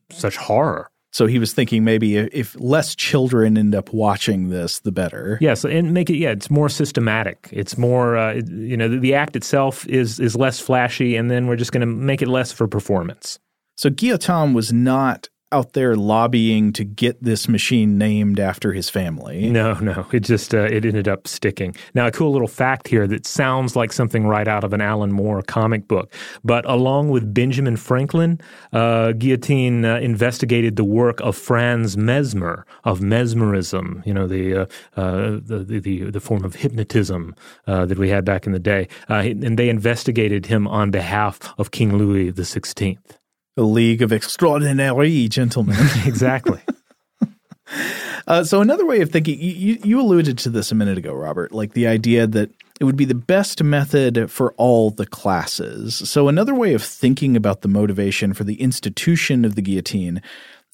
[0.10, 0.92] such horror.
[1.14, 5.38] So he was thinking maybe if less children end up watching this, the better.
[5.42, 7.50] Yes, and make it yeah, it's more systematic.
[7.52, 11.48] It's more uh, you know the, the act itself is is less flashy, and then
[11.48, 13.40] we're just going to make it less for performance.
[13.78, 19.50] So Guillotin was not out there lobbying to get this machine named after his family.
[19.50, 21.76] No, no, it just uh, it ended up sticking.
[21.94, 25.12] Now, a cool little fact here that sounds like something right out of an Alan
[25.12, 26.12] Moore comic book.
[26.44, 28.42] But along with Benjamin Franklin,
[28.74, 34.02] uh, Guillotin uh, investigated the work of Franz Mesmer of mesmerism.
[34.08, 34.66] You know, the uh,
[34.98, 37.36] uh, the, the, the form of hypnotism
[37.68, 41.70] uh, that we had back in the day, and they investigated him on behalf of
[41.70, 43.18] King Louis the Sixteenth
[43.58, 45.78] a league of extraordinary gentlemen.
[46.06, 46.62] exactly.
[48.28, 51.52] uh, so another way of thinking, you, you alluded to this a minute ago, Robert,
[51.52, 55.96] like the idea that it would be the best method for all the classes.
[55.96, 60.22] So another way of thinking about the motivation for the institution of the guillotine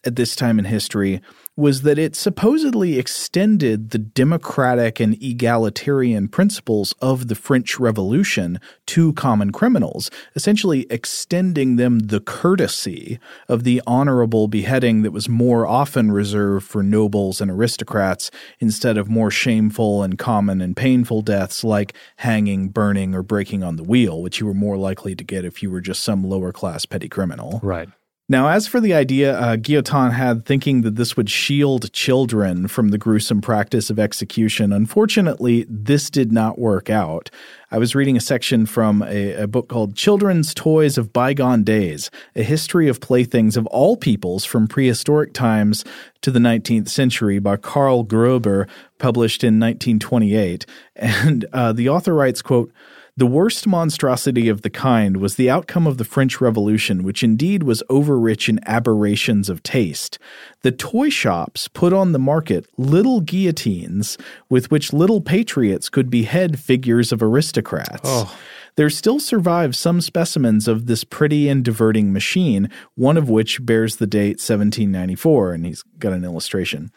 [0.05, 1.21] at this time in history
[1.55, 9.13] was that it supposedly extended the democratic and egalitarian principles of the French Revolution to
[9.13, 16.11] common criminals, essentially extending them the courtesy of the honorable beheading that was more often
[16.11, 21.93] reserved for nobles and aristocrats instead of more shameful and common and painful deaths like
[22.17, 25.61] hanging, burning, or breaking on the wheel, which you were more likely to get if
[25.61, 27.59] you were just some lower class petty criminal.
[27.61, 27.89] Right.
[28.29, 32.88] Now, as for the idea uh, Guillotin had thinking that this would shield children from
[32.88, 37.29] the gruesome practice of execution, unfortunately, this did not work out.
[37.69, 42.09] I was reading a section from a, a, book called Children's Toys of Bygone Days
[42.33, 45.83] A History of Playthings of All Peoples from Prehistoric Times
[46.21, 50.65] to the 19th Century by Karl Grober, published in 1928.
[50.95, 52.71] And uh, the author writes, quote,
[53.15, 57.62] the worst monstrosity of the kind was the outcome of the French Revolution, which indeed
[57.62, 60.17] was overrich in aberrations of taste.
[60.62, 64.17] The toy shops put on the market little guillotines
[64.49, 68.02] with which little patriots could behead figures of aristocrats.
[68.04, 68.36] Oh.
[68.75, 73.97] There still survive some specimens of this pretty and diverting machine, one of which bears
[73.97, 76.91] the date 1794, and he's got an illustration.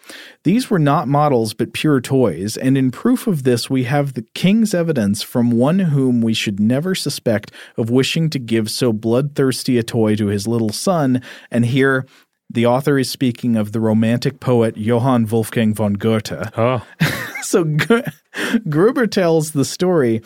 [0.45, 4.27] These were not models but pure toys, and in proof of this, we have the
[4.35, 9.77] king's evidence from one whom we should never suspect of wishing to give so bloodthirsty
[9.77, 12.07] a toy to his little son, and here
[12.49, 16.53] the author is speaking of the romantic poet Johann Wolfgang von Goethe.
[16.57, 16.87] Oh.
[17.43, 17.65] so
[18.69, 20.23] Gruber tells the story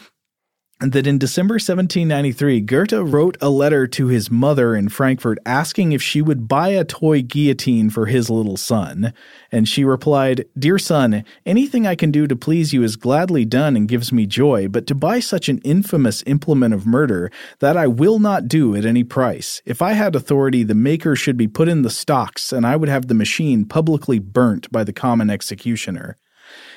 [0.80, 6.02] that in December 1793, Goethe wrote a letter to his mother in Frankfurt asking if
[6.02, 9.12] she would buy a toy guillotine for his little son.
[9.52, 13.76] And she replied, Dear son, anything I can do to please you is gladly done
[13.76, 17.86] and gives me joy, but to buy such an infamous implement of murder, that I
[17.86, 19.60] will not do at any price.
[19.66, 22.88] If I had authority, the maker should be put in the stocks, and I would
[22.88, 26.16] have the machine publicly burnt by the common executioner.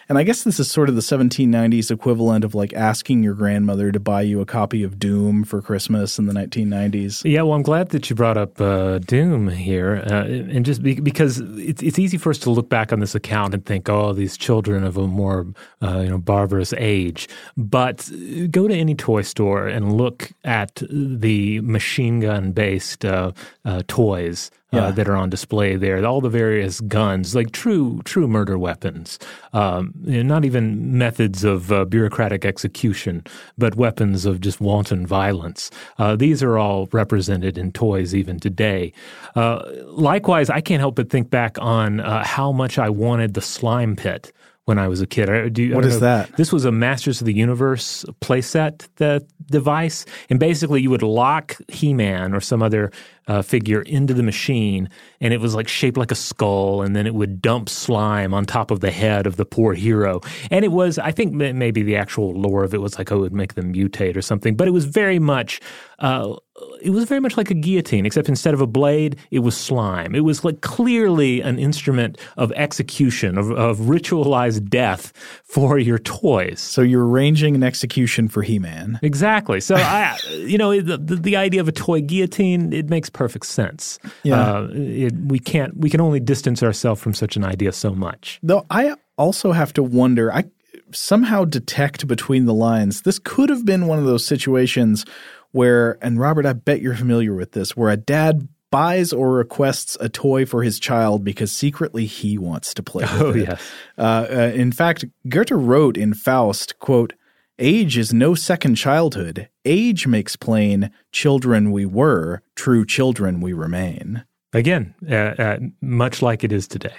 [0.10, 3.92] And I guess this is sort of the 1790s equivalent of like asking your grandmother
[3.92, 7.30] to buy you a copy of Doom for Christmas in the 1990s.
[7.30, 11.00] Yeah, well, I'm glad that you brought up uh, Doom here, uh, and just be,
[11.00, 14.14] because it's it's easy for us to look back on this account and think, oh,
[14.14, 15.48] these children of a more
[15.82, 17.28] uh, you know barbarous age.
[17.58, 18.10] But
[18.52, 23.32] go to any toy store and look at the machine gun based uh,
[23.66, 24.88] uh, toys yeah.
[24.88, 26.04] uh, that are on display there.
[26.06, 29.20] All the various guns, like true true murder weapons,
[29.54, 33.24] um, not even methods of uh, bureaucratic execution,
[33.58, 35.72] but weapons of just wanton violence.
[35.98, 38.94] Uh, these are all represented in toys even today.
[39.36, 43.42] Uh, likewise, I can't help but think back on uh, how much I wanted the
[43.42, 44.32] slime pit
[44.66, 45.54] when I was a kid.
[45.54, 46.38] Do, what is know, that?
[46.38, 51.58] This was a Masters of the Universe playset the device, and basically you would lock
[51.68, 52.92] He-Man or some other
[53.28, 54.90] uh, figure into the machine,
[55.22, 58.46] and it was like shaped like a skull, and then it would dump slime on
[58.46, 60.22] top of the head of the poor hero.
[60.52, 63.22] And it was, I think, maybe the actual lore of it was like, oh, it
[63.22, 65.62] would make them mutate or something, but it was very much.
[66.00, 66.36] Uh,
[66.82, 70.14] it was very much like a guillotine, except instead of a blade, it was slime.
[70.14, 75.14] It was like clearly an instrument of execution, of, of ritualized death
[75.46, 76.60] for your toys.
[76.60, 79.00] So you're arranging an execution for He-Man.
[79.02, 79.62] Exactly.
[79.62, 84.00] So I, you know, the, the idea of a toy guillotine, it makes perfect sense.
[84.24, 84.42] Yeah.
[84.42, 88.40] Uh, it, we can't, we can only distance ourselves from such an idea so much.
[88.44, 90.46] Though I also have to wonder, I
[90.92, 95.06] somehow detect between the lines, this could have been one of those situations
[95.52, 99.96] where, and Robert, I bet you're familiar with this, where a dad buys or requests
[100.00, 103.48] a toy for his child because secretly he wants to play with Oh, it.
[103.48, 103.62] yes.
[104.00, 107.14] Uh, uh, in fact, Goethe wrote in Faust, quote,
[107.60, 109.48] Age is no second childhood.
[109.64, 114.24] Age makes plain, children we were, true children we remain.
[114.54, 116.96] Again, uh, uh, much like it is today.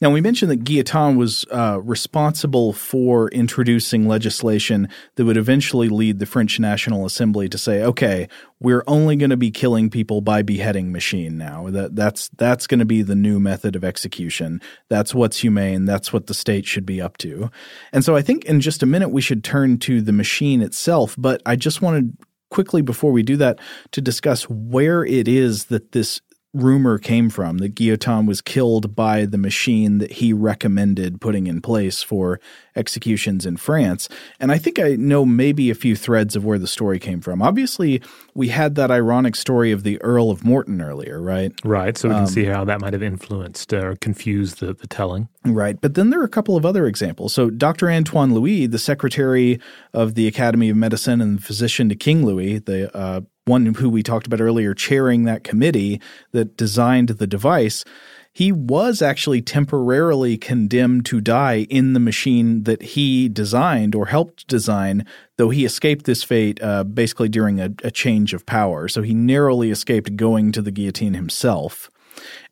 [0.00, 6.18] Now, we mentioned that Guillotin was uh, responsible for introducing legislation that would eventually lead
[6.18, 8.28] the French National Assembly to say, okay,
[8.60, 11.70] we're only going to be killing people by beheading machine now.
[11.70, 14.60] That, that's, that's going to be the new method of execution.
[14.88, 15.84] That's what's humane.
[15.84, 17.50] That's what the state should be up to.
[17.92, 21.14] And so I think in just a minute we should turn to the machine itself,
[21.18, 22.16] but I just wanted
[22.50, 23.58] quickly before we do that
[23.92, 26.20] to discuss where it is that this
[26.56, 31.60] rumor came from that Guillotin was killed by the machine that he recommended putting in
[31.60, 32.40] place for
[32.74, 34.08] executions in France.
[34.40, 37.42] And I think I know maybe a few threads of where the story came from.
[37.42, 38.02] Obviously,
[38.34, 41.52] we had that ironic story of the Earl of Morton earlier, right?
[41.64, 41.96] Right.
[41.96, 45.28] So we can see how that might have influenced or confused the, the telling.
[45.44, 45.80] Right.
[45.80, 47.32] But then there are a couple of other examples.
[47.32, 47.90] So Dr.
[47.90, 49.60] Antoine Louis, the secretary
[49.92, 54.02] of the Academy of Medicine and physician to King Louis, the uh, one who we
[54.02, 56.00] talked about earlier, chairing that committee
[56.32, 57.84] that designed the device,
[58.32, 64.48] he was actually temporarily condemned to die in the machine that he designed or helped
[64.48, 68.88] design, though he escaped this fate uh, basically during a, a change of power.
[68.88, 71.88] So he narrowly escaped going to the guillotine himself.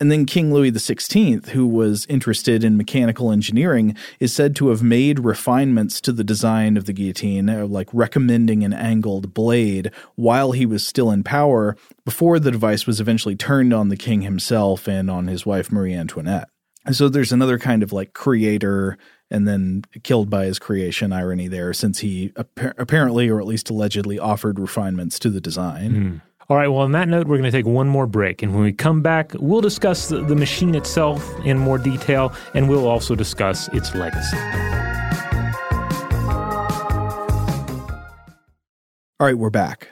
[0.01, 4.83] And then King Louis XVI, who was interested in mechanical engineering, is said to have
[4.83, 10.53] made refinements to the design of the guillotine, uh, like recommending an angled blade while
[10.53, 14.89] he was still in power, before the device was eventually turned on the king himself
[14.89, 16.49] and on his wife Marie Antoinette.
[16.87, 18.99] And so there's another kind of like creator
[19.31, 23.71] and then killed by his creation irony there, since he appa- apparently, or at least
[23.71, 25.95] allegedly, offered refinements to the design.
[26.51, 28.43] All right, well, on that note, we're going to take one more break.
[28.43, 32.69] And when we come back, we'll discuss the, the machine itself in more detail, and
[32.69, 34.37] we'll also discuss its legacy.
[39.19, 39.89] All right, we're back.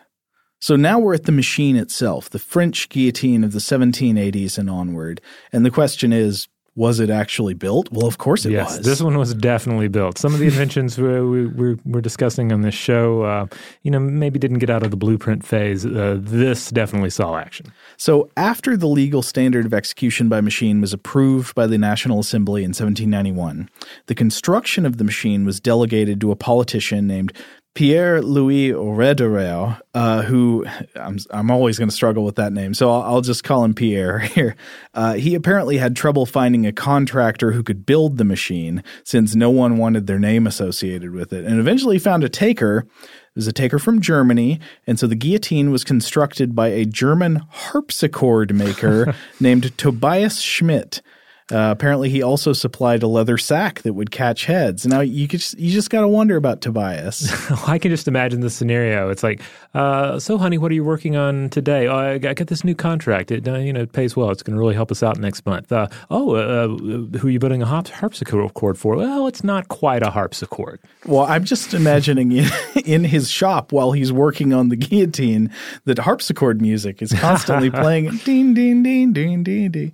[0.61, 5.22] So now we're at the machine itself, the French guillotine of the 1780s and onward.
[5.53, 7.91] And the question is, was it actually built?
[7.93, 8.87] Well, of course it yes, was.
[8.87, 10.16] this one was definitely built.
[10.16, 13.47] Some of the inventions we, we, we're, we're discussing on this show, uh,
[13.83, 15.85] you know, maybe didn't get out of the blueprint phase.
[15.85, 17.73] Uh, this definitely saw action.
[17.99, 22.62] So, after the legal standard of execution by machine was approved by the National Assembly
[22.62, 23.68] in 1791,
[24.07, 27.33] the construction of the machine was delegated to a politician named
[27.75, 32.91] Pierre Louis Roederer, uh, who I'm, I'm always going to struggle with that name, so
[32.91, 34.57] I'll, I'll just call him Pierre here.
[34.93, 39.49] Uh, he apparently had trouble finding a contractor who could build the machine since no
[39.49, 42.87] one wanted their name associated with it, and eventually found a taker.
[43.35, 47.37] It was a taker from Germany, and so the guillotine was constructed by a German
[47.49, 51.01] harpsichord maker named Tobias Schmidt.
[51.53, 54.86] Uh, apparently, he also supplied a leather sack that would catch heads.
[54.86, 57.30] Now you could just, you just got to wonder about Tobias.
[57.68, 59.11] I can just imagine the scenario.
[59.11, 59.42] It's like,
[59.74, 61.86] uh, so honey, what are you working on today?
[61.86, 63.30] Oh, I got, I got this new contract.
[63.30, 64.30] It uh, you know it pays well.
[64.30, 65.70] It's going to really help us out next month.
[65.70, 66.68] Uh, oh, uh,
[67.18, 68.96] who are you building a harp- harpsichord for?
[68.96, 70.80] Well, it's not quite a harpsichord.
[71.07, 72.48] well, I'm just imagining in,
[72.84, 75.50] in his shop while he's working on the guillotine
[75.84, 78.16] that harpsichord music is constantly playing.
[78.24, 79.92] Ding ding ding ding ding ding.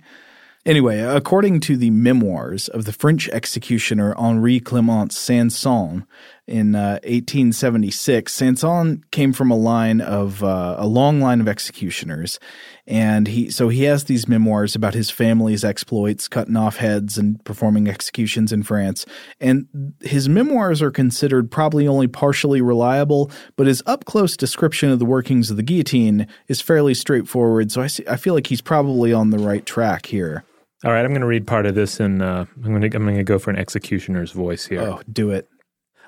[0.65, 6.05] Anyway, according to the memoirs of the French executioner Henri Clement Sanson
[6.49, 12.39] in uh, 1876, Sanson came from a line of uh, a long line of executioners,
[12.87, 17.43] and he so he has these memoirs about his family's exploits, cutting off heads and
[17.45, 19.05] performing executions in France.
[19.39, 24.97] And his memoirs are considered probably only partially reliable, but his up close description of
[24.97, 27.71] the workings of the guillotine is fairly straightforward.
[27.71, 30.43] So I see, I feel like he's probably on the right track here.
[30.83, 33.03] All right, I'm going to read part of this, and uh, I'm going to I'm
[33.03, 34.81] going to go for an executioner's voice here.
[34.81, 35.47] Oh, do it.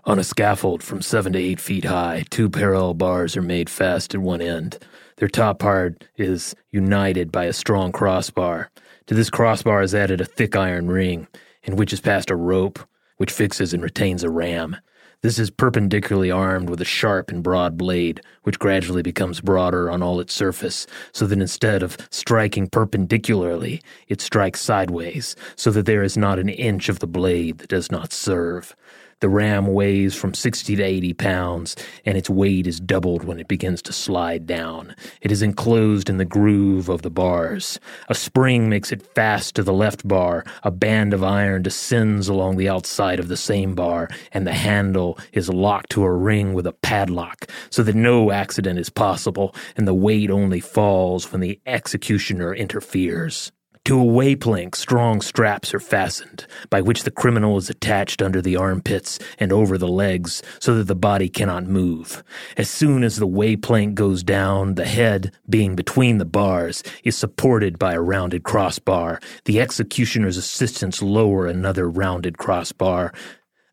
[0.03, 4.15] On a scaffold from seven to eight feet high, two parallel bars are made fast
[4.15, 4.79] at one end.
[5.17, 8.71] Their top part is united by a strong crossbar.
[9.05, 11.27] To this crossbar is added a thick iron ring,
[11.61, 12.79] in which is passed a rope,
[13.17, 14.75] which fixes and retains a ram.
[15.21, 20.01] This is perpendicularly armed with a sharp and broad blade, which gradually becomes broader on
[20.01, 26.01] all its surface, so that instead of striking perpendicularly, it strikes sideways, so that there
[26.01, 28.75] is not an inch of the blade that does not serve.
[29.21, 33.47] The ram weighs from 60 to 80 pounds, and its weight is doubled when it
[33.47, 34.95] begins to slide down.
[35.21, 37.79] It is enclosed in the groove of the bars.
[38.09, 40.43] A spring makes it fast to the left bar.
[40.63, 45.19] A band of iron descends along the outside of the same bar, and the handle
[45.33, 49.87] is locked to a ring with a padlock, so that no accident is possible, and
[49.87, 53.51] the weight only falls when the executioner interferes.
[53.85, 58.39] To a way plank, strong straps are fastened, by which the criminal is attached under
[58.39, 62.23] the armpits and over the legs, so that the body cannot move.
[62.57, 67.17] As soon as the way plank goes down, the head, being between the bars, is
[67.17, 69.19] supported by a rounded crossbar.
[69.45, 73.11] The executioner's assistants lower another rounded crossbar,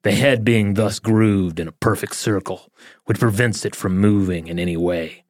[0.04, 2.72] the head being thus grooved in a perfect circle,
[3.04, 5.24] which prevents it from moving in any way.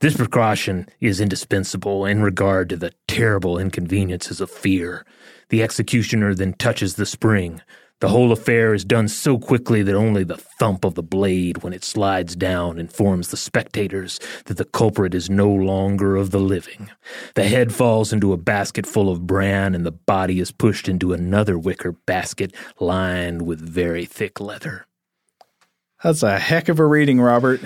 [0.00, 5.06] This precaution is indispensable in regard to the terrible inconveniences of fear.
[5.48, 7.62] The executioner then touches the spring.
[8.00, 11.72] The whole affair is done so quickly that only the thump of the blade when
[11.72, 16.90] it slides down informs the spectators that the culprit is no longer of the living.
[17.34, 21.14] The head falls into a basket full of bran, and the body is pushed into
[21.14, 24.86] another wicker basket lined with very thick leather.
[26.02, 27.62] That's a heck of a reading, Robert.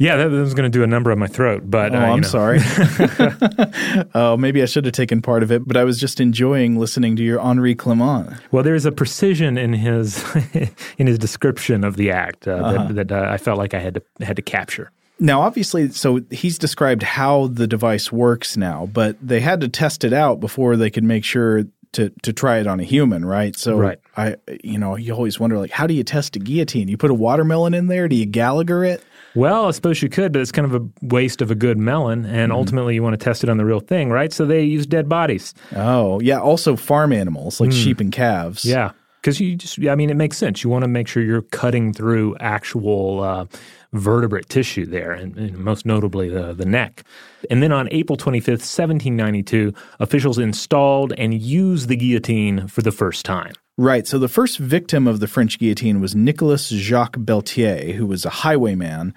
[0.00, 2.20] Yeah, that was going to do a number on my throat, but oh, uh, I'm
[2.22, 2.26] know.
[2.26, 2.60] sorry.
[4.14, 7.16] oh, maybe I should have taken part of it, but I was just enjoying listening
[7.16, 8.32] to your Henri Clement.
[8.50, 10.24] Well, there's a precision in his
[10.98, 12.92] in his description of the act uh, uh-huh.
[12.92, 14.90] that, that uh, I felt like I had to had to capture.
[15.18, 20.02] Now, obviously, so he's described how the device works now, but they had to test
[20.02, 23.54] it out before they could make sure to to try it on a human, right?
[23.54, 23.98] So right.
[24.16, 26.88] I you know, you always wonder like how do you test a guillotine?
[26.88, 29.04] You put a watermelon in there, do you Gallagher it?
[29.34, 32.24] Well, I suppose you could, but it's kind of a waste of a good melon,
[32.24, 32.52] and mm-hmm.
[32.52, 34.32] ultimately you want to test it on the real thing, right?
[34.32, 35.54] So they use dead bodies.
[35.76, 36.40] Oh, yeah.
[36.40, 37.84] Also, farm animals like mm.
[37.84, 38.64] sheep and calves.
[38.64, 40.64] Yeah, because you just, I mean, it makes sense.
[40.64, 43.46] You want to make sure you're cutting through actual uh,
[43.92, 47.02] vertebrate tissue there, and, and, most notably the, the neck.
[47.50, 53.24] And then on April 25th, 1792, officials installed and used the guillotine for the first
[53.24, 53.52] time.
[53.76, 54.06] Right.
[54.06, 58.30] So the first victim of the French guillotine was Nicolas Jacques Pelletier, who was a
[58.30, 59.14] highwayman,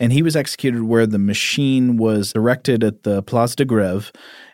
[0.00, 4.10] and he was executed where the machine was erected at the Place de Grève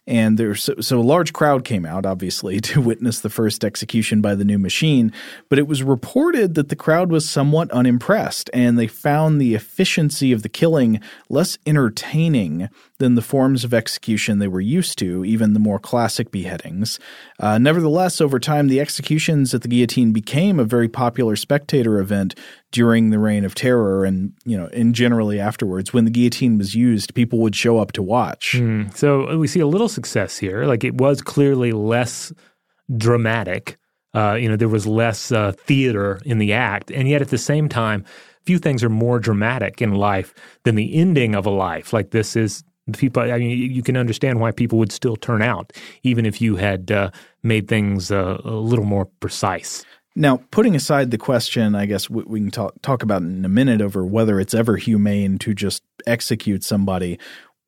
[0.06, 4.34] and so, so, a large crowd came out, obviously, to witness the first execution by
[4.34, 5.12] the new machine.
[5.48, 10.32] But it was reported that the crowd was somewhat unimpressed, and they found the efficiency
[10.32, 15.54] of the killing less entertaining than the forms of execution they were used to, even
[15.54, 16.98] the more classic beheadings.
[17.38, 22.34] Uh, nevertheless, over time, the executions at the guillotine became a very popular spectator event
[22.72, 26.74] during the reign of terror and you know and generally afterwards when the guillotine was
[26.74, 28.94] used people would show up to watch mm.
[28.96, 30.64] so we see a little success here.
[30.64, 32.32] Like it was clearly less
[32.96, 33.78] dramatic.
[34.14, 36.90] Uh, you know there was less uh, theater in the act.
[36.90, 38.04] And yet at the same time
[38.44, 40.34] few things are more dramatic in life
[40.64, 41.92] than the ending of a life.
[41.92, 42.64] Like this is
[42.94, 45.72] people i mean you can understand why people would still turn out
[46.02, 47.08] even if you had uh,
[47.44, 49.84] made things uh, a little more precise.
[50.14, 53.48] Now, putting aside the question, I guess we, we can talk talk about in a
[53.48, 57.18] minute over whether it's ever humane to just execute somebody.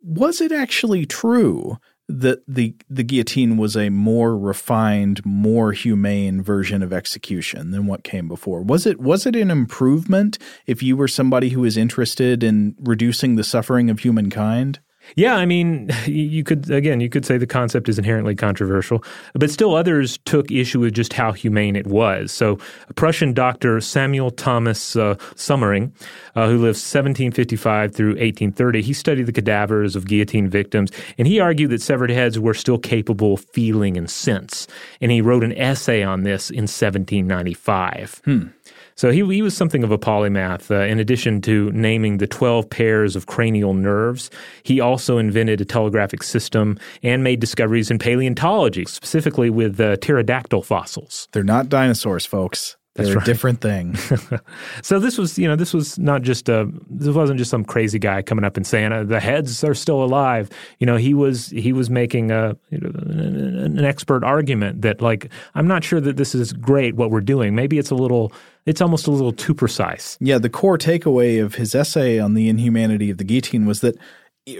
[0.02, 1.78] Was it actually true
[2.08, 8.04] that the the guillotine was a more refined, more humane version of execution than what
[8.04, 8.62] came before?
[8.62, 13.36] Was it was it an improvement if you were somebody who was interested in reducing
[13.36, 14.80] the suffering of humankind?
[15.16, 19.50] Yeah, I mean, you could again, you could say the concept is inherently controversial, but
[19.50, 22.32] still others took issue with just how humane it was.
[22.32, 22.58] So,
[22.94, 25.92] Prussian doctor Samuel Thomas uh, Soemmerring,
[26.34, 31.40] uh, who lived 1755 through 1830, he studied the cadavers of guillotine victims, and he
[31.40, 34.66] argued that severed heads were still capable of feeling and sense.
[35.00, 38.22] And he wrote an essay on this in 1795.
[38.24, 38.46] Hmm.
[38.96, 40.70] So he, he was something of a polymath.
[40.70, 44.30] Uh, in addition to naming the 12 pairs of cranial nerves,
[44.62, 50.62] he also invented a telegraphic system and made discoveries in paleontology, specifically with uh, pterodactyl
[50.62, 51.28] fossils.
[51.32, 52.76] They're not dinosaurs, folks.
[52.94, 53.26] They're That's a right.
[53.26, 53.96] different thing.
[54.82, 57.98] So this was, you know, this was not just a, this wasn't just some crazy
[57.98, 60.50] guy coming up and saying uh, the heads are still alive.
[60.78, 65.30] You know, he was he was making a you know, an, expert argument that like
[65.54, 67.54] I'm not sure that this is great what we're doing.
[67.54, 68.32] Maybe it's a little,
[68.66, 70.18] it's almost a little too precise.
[70.20, 73.96] Yeah, the core takeaway of his essay on the inhumanity of the guillotine was that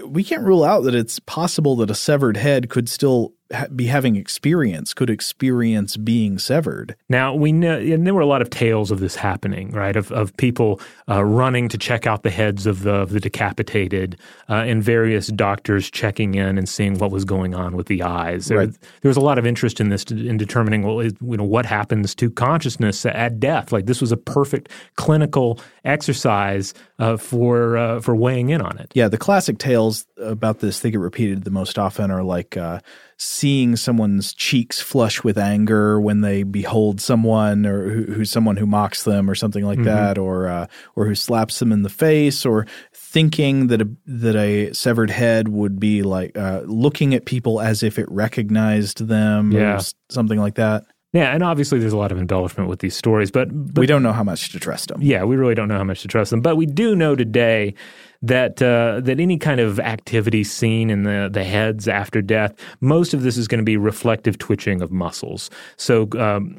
[0.05, 3.33] we can't rule out that it's possible that a severed head could still
[3.75, 6.95] be having experience, could experience being severed.
[7.09, 9.95] Now we know, and there were a lot of tales of this happening, right?
[9.95, 14.17] Of of people uh, running to check out the heads of the of the decapitated,
[14.49, 18.47] uh, and various doctors checking in and seeing what was going on with the eyes.
[18.47, 18.71] There, Right.
[19.01, 21.65] there was a lot of interest in this to, in determining, well, you know, what
[21.65, 23.71] happens to consciousness at death.
[23.71, 28.91] Like this was a perfect clinical exercise uh, for uh, for weighing in on it.
[28.95, 32.79] Yeah, the classic tales about this they get repeated the most often are like uh,
[33.17, 38.65] seeing someone's cheeks flush with anger when they behold someone or who, who's someone who
[38.65, 42.45] mocks them or something like that, or uh, or who slaps them in the face,
[42.45, 47.61] or thinking that a that a severed head would be like uh, looking at people
[47.61, 49.75] as if it recognized them, Yeah.
[49.75, 50.85] s- something like that.
[51.13, 54.03] Yeah, and obviously there's a lot of embellishment with these stories, but, but we don't
[54.03, 55.01] know how much to trust them.
[55.01, 57.73] Yeah, we really don't know how much to trust them, but we do know today
[58.21, 63.13] that uh, that any kind of activity seen in the the heads after death, most
[63.13, 65.49] of this is going to be reflective twitching of muscles.
[65.77, 66.57] So um,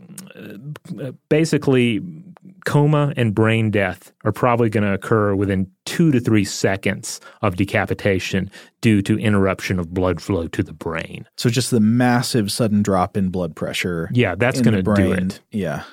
[1.28, 2.00] basically,
[2.64, 7.57] coma and brain death are probably going to occur within two to three seconds of
[7.57, 8.50] decapitation
[8.80, 11.26] due to interruption of blood flow to the brain.
[11.36, 14.11] So just the massive sudden drop in blood pressure.
[14.12, 15.40] Yeah, that's going to do it.
[15.50, 15.84] Yeah.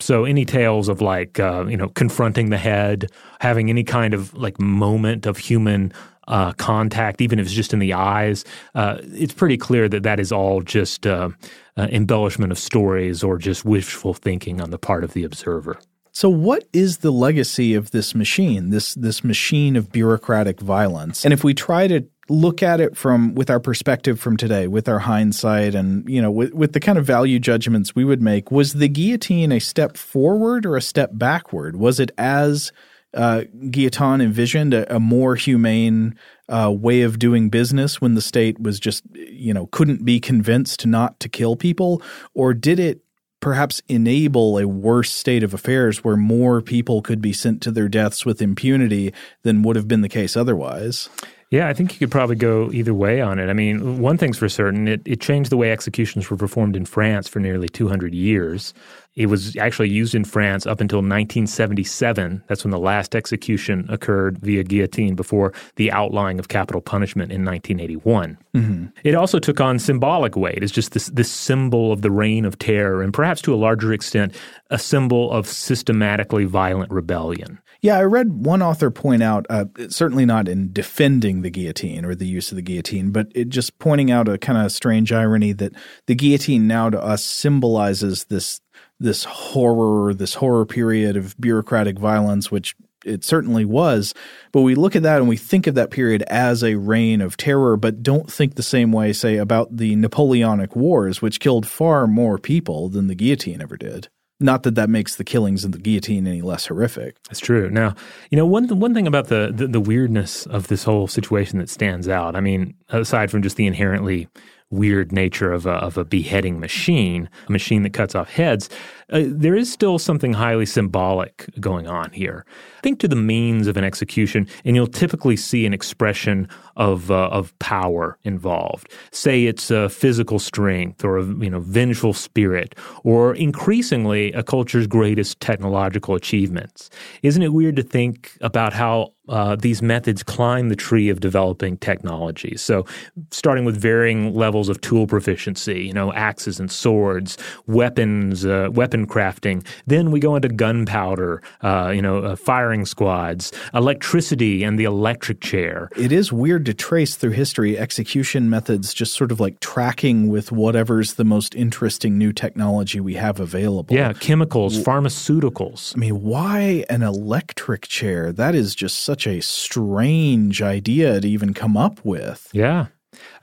[0.00, 4.34] So any tales of like uh, you know confronting the head, having any kind of
[4.34, 5.92] like moment of human
[6.28, 10.18] uh, contact, even if it's just in the eyes, uh, it's pretty clear that that
[10.18, 11.30] is all just uh,
[11.76, 15.78] uh, embellishment of stories or just wishful thinking on the part of the observer.
[16.12, 21.24] So what is the legacy of this machine, this this machine of bureaucratic violence?
[21.24, 24.88] And if we try to look at it from with our perspective from today, with
[24.88, 28.50] our hindsight and you know with, with the kind of value judgments we would make,
[28.50, 31.76] was the guillotine a step forward or a step backward?
[31.76, 32.72] Was it as
[33.14, 36.16] uh, Guillotin envisioned a, a more humane
[36.48, 40.86] uh, way of doing business when the state was just you know couldn't be convinced
[40.86, 42.02] not to kill people,
[42.34, 43.00] or did it
[43.44, 47.90] perhaps enable a worse state of affairs where more people could be sent to their
[47.90, 49.12] deaths with impunity
[49.42, 51.10] than would have been the case otherwise.
[51.54, 53.48] Yeah, I think you could probably go either way on it.
[53.48, 56.84] I mean, one thing's for certain, it, it changed the way executions were performed in
[56.84, 58.74] France for nearly 200 years.
[59.14, 62.42] It was actually used in France up until 1977.
[62.48, 67.44] That's when the last execution occurred via guillotine before the outlawing of capital punishment in
[67.44, 68.36] 1981.
[68.56, 68.86] Mm-hmm.
[69.04, 72.58] It also took on symbolic weight as just this, this symbol of the reign of
[72.58, 74.34] terror and perhaps to a larger extent,
[74.70, 77.60] a symbol of systematically violent rebellion.
[77.84, 82.14] Yeah, I read one author point out, uh, certainly not in defending the guillotine or
[82.14, 85.52] the use of the guillotine, but it just pointing out a kind of strange irony
[85.52, 85.74] that
[86.06, 88.62] the guillotine now to us symbolizes this
[88.98, 92.74] this horror, this horror period of bureaucratic violence, which
[93.04, 94.14] it certainly was.
[94.50, 97.36] But we look at that and we think of that period as a reign of
[97.36, 102.06] terror, but don't think the same way, say, about the Napoleonic Wars, which killed far
[102.06, 104.08] more people than the guillotine ever did.
[104.44, 107.16] Not that that makes the killings in the guillotine any less horrific.
[107.30, 107.70] That's true.
[107.70, 107.94] Now,
[108.30, 111.70] you know, one one thing about the, the the weirdness of this whole situation that
[111.70, 112.36] stands out.
[112.36, 114.28] I mean, aside from just the inherently
[114.74, 118.68] weird nature of a, of a beheading machine, a machine that cuts off heads,
[119.12, 122.44] uh, there is still something highly symbolic going on here.
[122.82, 127.28] Think to the means of an execution, and you'll typically see an expression of uh,
[127.28, 128.92] of power involved.
[129.12, 135.40] Say it's physical strength, or a you know vengeful spirit, or increasingly a culture's greatest
[135.40, 136.90] technological achievements.
[137.22, 141.76] Isn't it weird to think about how uh, these methods climb the tree of developing
[141.78, 142.56] technology.
[142.56, 142.84] So,
[143.30, 149.06] starting with varying levels of tool proficiency, you know, axes and swords, weapons, uh, weapon
[149.06, 149.66] crafting.
[149.86, 155.40] Then we go into gunpowder, uh, you know, uh, firing squads, electricity, and the electric
[155.40, 155.88] chair.
[155.96, 160.52] It is weird to trace through history execution methods just sort of like tracking with
[160.52, 163.94] whatever's the most interesting new technology we have available.
[163.94, 165.96] Yeah, chemicals, pharmaceuticals.
[165.96, 168.32] I mean, why an electric chair?
[168.32, 172.48] That is just such a strange idea to even come up with.
[172.52, 172.86] Yeah.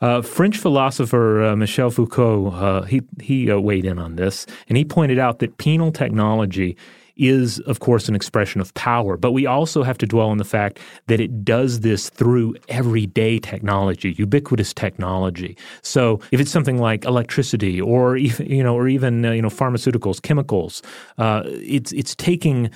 [0.02, 4.78] Uh, French philosopher uh, Michel Foucault uh, he he uh, weighed in on this, and
[4.78, 6.76] he pointed out that penal technology
[7.22, 9.16] is, of course, an expression of power.
[9.16, 13.40] But we also have to dwell on the fact that it does this through everyday
[13.40, 15.56] technology, ubiquitous technology.
[15.84, 19.50] So if it's something like electricity or even, you know, or even, uh, you know,
[19.50, 20.82] pharmaceuticals, chemicals,
[21.20, 22.72] uh, it's, it's taking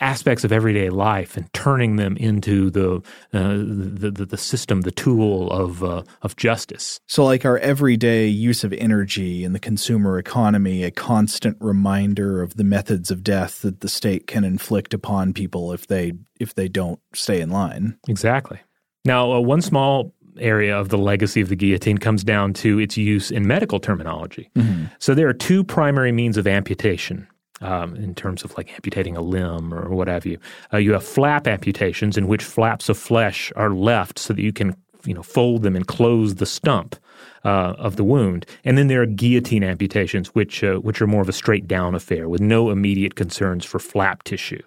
[0.00, 2.96] aspects of everyday life and turning them into the
[3.32, 7.00] uh, the, the, the system, the tool of uh, of justice.
[7.06, 12.56] So, like our everyday use of energy in the consumer economy, a constant reminder of
[12.56, 16.68] the methods of death that the state can inflict upon people if they if they
[16.68, 17.98] don't stay in line.
[18.08, 18.60] Exactly.
[19.04, 22.96] Now, uh, one small area of the legacy of the guillotine comes down to its
[22.96, 24.50] use in medical terminology.
[24.54, 24.86] Mm-hmm.
[24.98, 27.26] So there are two primary means of amputation
[27.60, 30.38] um, in terms of like amputating a limb or what have you.
[30.72, 34.52] Uh, you have flap amputations in which flaps of flesh are left so that you
[34.52, 36.96] can you know fold them and close the stump
[37.44, 38.46] uh, of the wound.
[38.64, 41.94] And then there are guillotine amputations, which uh, which are more of a straight down
[41.94, 44.62] affair with no immediate concerns for flap tissue.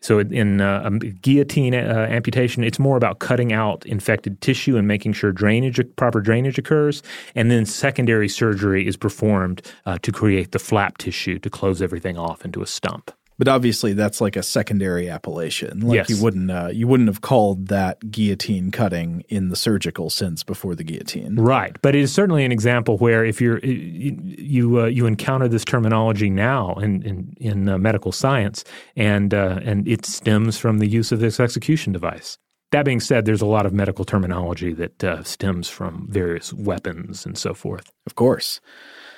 [0.00, 4.86] So in uh, a guillotine uh, amputation, it's more about cutting out infected tissue and
[4.86, 7.02] making sure drainage, proper drainage occurs,
[7.34, 12.16] and then secondary surgery is performed uh, to create the flap tissue to close everything
[12.16, 13.10] off into a stump.
[13.38, 15.80] But obviously, that's like a secondary appellation.
[15.80, 16.10] Like yes.
[16.10, 20.74] you wouldn't uh, you wouldn't have called that guillotine cutting in the surgical sense before
[20.74, 21.76] the guillotine, right?
[21.80, 25.64] But it is certainly an example where if you're you you, uh, you encounter this
[25.64, 28.64] terminology now in in, in uh, medical science,
[28.96, 32.38] and uh, and it stems from the use of this execution device.
[32.72, 37.24] That being said, there's a lot of medical terminology that uh, stems from various weapons
[37.24, 37.90] and so forth.
[38.04, 38.60] Of course.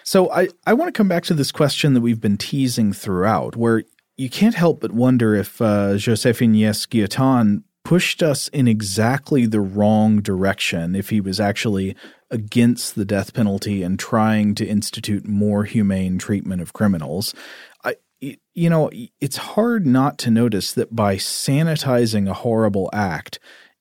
[0.05, 3.57] So I, I want to come back to this question that we've been teasing throughout,
[3.57, 3.83] where
[4.21, 9.63] you can't help but wonder if uh, Joseph Ignace Guillotin pushed us in exactly the
[9.63, 11.97] wrong direction if he was actually
[12.31, 17.35] against the death penalty and trying to institute more humane treatment of criminals.
[17.83, 18.91] I, you know,
[19.23, 23.39] it's hard not to notice that by sanitizing a horrible act,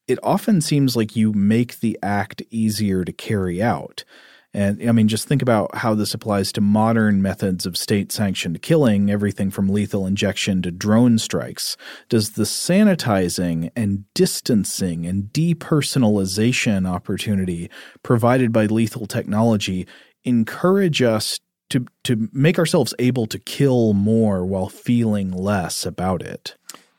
[0.07, 4.05] it often seems like you make the act easier to carry out.
[4.54, 8.62] And I mean, just think about how this applies to modern methods of state sanctioned
[8.64, 11.78] killing, everything from lethal injection to drone strikes.
[12.08, 17.70] Does the sanitizing and distancing and depersonalization opportunity
[18.02, 19.88] provided by lethal technology
[20.24, 21.39] encourage us
[21.70, 26.56] to, to make ourselves able to kill more while feeling less about it?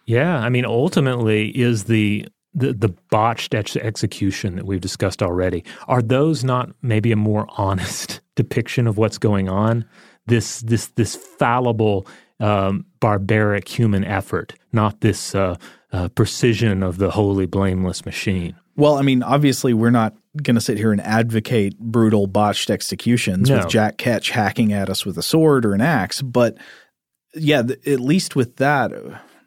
[0.06, 0.38] Yeah.
[0.38, 6.44] I mean, ultimately, is the the, the botched execution that we've discussed already, are those
[6.44, 9.84] not maybe a more honest depiction of what's going on?
[10.26, 12.06] This this this fallible,
[12.38, 15.56] um, barbaric human effort, not this uh,
[15.92, 18.54] uh, precision of the holy, blameless machine.
[18.76, 23.50] Well, I mean, obviously, we're not going to sit here and advocate brutal, botched executions
[23.50, 23.58] no.
[23.58, 26.56] with Jack Ketch hacking at us with a sword or an axe, but
[27.34, 28.92] yeah, th- at least with that,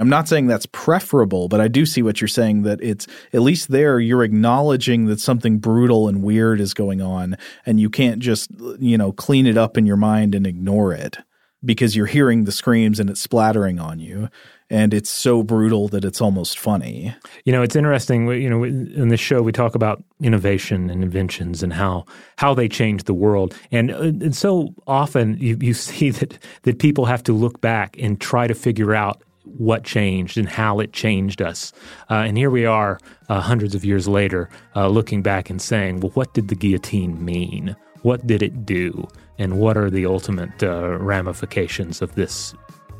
[0.03, 3.39] I'm not saying that's preferable, but I do see what you're saying that it's at
[3.39, 8.19] least there you're acknowledging that something brutal and weird is going on and you can't
[8.19, 11.19] just, you know, clean it up in your mind and ignore it
[11.63, 14.27] because you're hearing the screams and it's splattering on you
[14.69, 17.15] and it's so brutal that it's almost funny.
[17.45, 18.27] You know, it's interesting.
[18.27, 22.67] You know, in this show we talk about innovation and inventions and how how they
[22.67, 27.31] change the world, and, and so often you, you see that that people have to
[27.31, 31.73] look back and try to figure out what changed and how it changed us.
[32.09, 35.99] Uh, and here we are, uh, hundreds of years later, uh, looking back and saying,
[35.99, 37.75] well, what did the guillotine mean?
[38.01, 39.07] What did it do?
[39.37, 42.53] And what are the ultimate uh, ramifications of this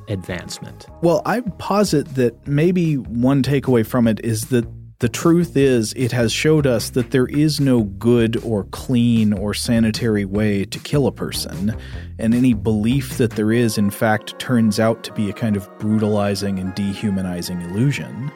[0.07, 0.87] advancement?
[1.01, 4.65] Well, I posit that maybe one takeaway from it is that
[5.04, 9.54] the truth is, it has showed us that there is no good or clean or
[9.54, 11.76] sanitary way to kill a person,
[12.18, 15.70] and any belief that there is, in fact, turns out to be a kind of
[15.78, 18.32] brutalizing and dehumanizing illusion.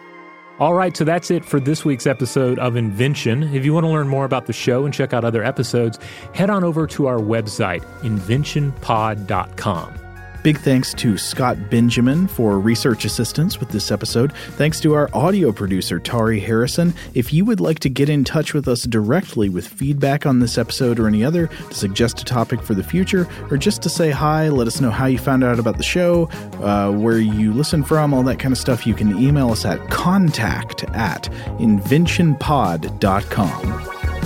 [0.59, 3.43] All right, so that's it for this week's episode of Invention.
[3.55, 5.99] If you want to learn more about the show and check out other episodes,
[6.33, 10.06] head on over to our website, inventionpod.com.
[10.47, 14.31] Big thanks to Scott Benjamin for research assistance with this episode.
[14.51, 16.93] Thanks to our audio producer, Tari Harrison.
[17.13, 20.57] If you would like to get in touch with us directly with feedback on this
[20.57, 24.09] episode or any other, to suggest a topic for the future, or just to say
[24.09, 26.29] hi, let us know how you found out about the show,
[26.61, 29.89] uh, where you listen from, all that kind of stuff, you can email us at
[29.89, 31.23] contact at
[31.59, 34.16] inventionpod.com.